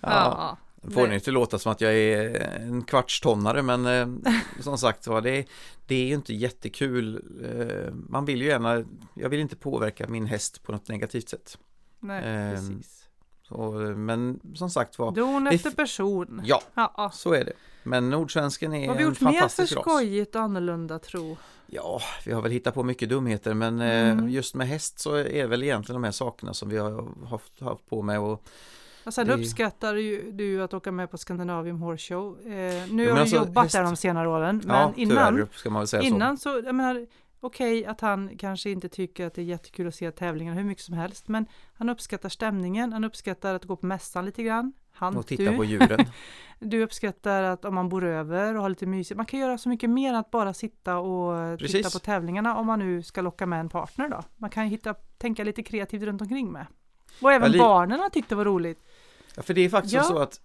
[0.00, 0.56] Ja.
[0.94, 5.20] Får det inte låta som att jag är en kvartstonnare men eh, som sagt var
[5.20, 5.44] det,
[5.86, 7.22] det är ju inte jättekul.
[7.44, 11.58] Eh, man vill ju gärna, jag vill inte påverka min häst på något negativt sätt.
[12.00, 12.96] Nej, Ehm, precis.
[13.42, 16.42] Så, men som sagt var, Don efter person.
[16.44, 17.52] ja Ja, så är det.
[17.82, 19.82] Men nordsvensken är Vad har vi en gjort mer för fantastisk ras.
[19.82, 21.36] skojigt och annorlunda tro?
[21.66, 24.28] Ja, vi har väl hittat på mycket dumheter men eh, Mm.
[24.28, 27.60] just med häst så är det väl egentligen de här sakerna som vi har haft,
[27.60, 28.42] haft på med och
[29.04, 32.38] Och sen Det- uppskattar ju du att åka med på Scandinavium Horse Show.
[32.40, 35.34] Eh, nu men har du alltså, jobbat häst- där de senare åren, men ja, innan,
[35.34, 36.06] tyvärr ska man väl säga så.
[36.06, 37.06] innan så, jag menar,
[37.40, 40.84] okej att han kanske inte tycker att det är jättekul att se tävlingar hur mycket
[40.84, 44.72] som helst, men han uppskattar stämningen, han uppskattar att gå på mässan lite grann.
[44.92, 45.98] Han, Och titta du, på djuren.
[46.58, 49.68] du uppskattar att om man bor över och har lite mysigt, man kan göra så
[49.68, 51.92] mycket mer än att bara sitta och titta Precis.
[51.92, 54.22] på tävlingarna om man nu ska locka med en partner då.
[54.36, 56.66] Man kan hitta, tänka lite kreativt runt omkring med.
[57.22, 58.84] Och även Ja, barnen har tyckt det var roligt.
[59.34, 60.02] Ja, för det är faktiskt Ja.
[60.02, 60.40] så att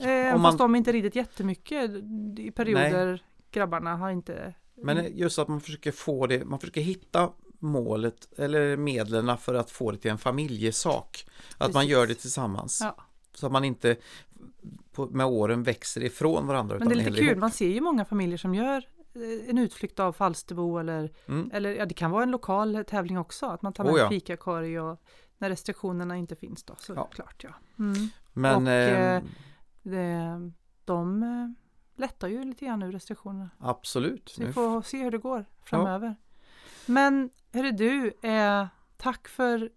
[0.00, 1.90] Eh, Om fast man- de inte ridit jättemycket
[2.38, 3.22] i perioder.
[3.50, 4.54] Grabbarna har inte...
[4.74, 9.70] Men just att man försöker få det, man försöker hitta målet eller medlen för att
[9.70, 11.26] få det till en familjesak.
[11.58, 11.90] Att man Precis.
[11.90, 12.80] gör det tillsammans.
[12.82, 12.96] Ja.
[13.34, 13.96] Så att man inte
[14.92, 16.76] på, med åren växer ifrån varandra.
[16.78, 17.38] Men det är lite kul, ihop.
[17.38, 18.76] man ser ju många familjer som gör
[19.14, 21.50] eh, en utflykt av Falsterbo eller, Mm.
[21.54, 24.08] eller ja, det kan vara en lokal tävling också, att man tar med Oh ja.
[24.08, 25.00] fikakorg och
[25.38, 27.08] när restriktionerna inte finns då, så Ja.
[27.42, 27.50] ja.
[27.78, 27.94] Mm.
[28.32, 29.22] Men och, eh, eh,
[29.82, 30.50] Det,
[30.84, 33.50] de eh, lättar ju lite grann ur restriktionerna.
[33.58, 34.28] absolut.
[34.28, 36.16] Så vi Nu- får se hur det går framöver.
[36.86, 38.66] Men hörru du, eh,
[38.96, 39.70] tack för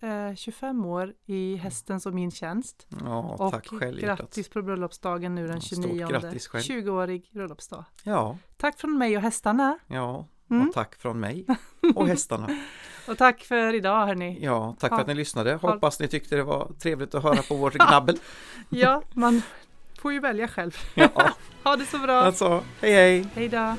[0.00, 2.86] eh, 25 år i hästens och min tjänst.
[3.04, 4.18] Ja, och tack själv hjärtat.
[4.18, 6.06] grattis på bröllopsdagen nu den Ja, stort 29.
[6.08, 6.62] grattis själv.
[6.62, 7.84] 20-årig bröllopsdag.
[8.04, 9.78] Ja, Tack från mig och hästarna.
[9.86, 10.26] ja.
[10.52, 10.68] Mm.
[10.68, 11.46] Och tack från mig
[11.94, 12.48] och hästarna.
[13.08, 14.38] Och tack för idag hörni.
[14.44, 15.54] Ja, tack Ha- för att ni lyssnade.
[15.54, 18.18] ha- Hoppas ni tyckte det var trevligt att höra på vårt gnabbel.
[18.68, 19.42] Ja, man
[20.00, 20.76] får ju välja själv.
[20.94, 21.08] Ja,
[21.64, 22.20] Ha det så bra.
[22.20, 23.26] alltså, hej hej!
[23.34, 23.74] Hej då.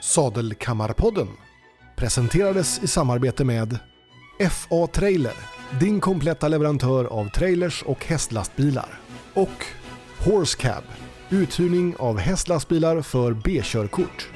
[0.00, 1.28] Sadelkammarpodden
[1.96, 3.78] presenterades i samarbete med
[4.50, 5.32] FA Trailer,
[5.80, 8.98] din kompletta leverantör av trailers och hästlastbilar.
[9.34, 9.64] Och
[10.18, 10.84] Horsecab
[11.34, 14.28] uthyrning av hästlastbilar för B-körkort.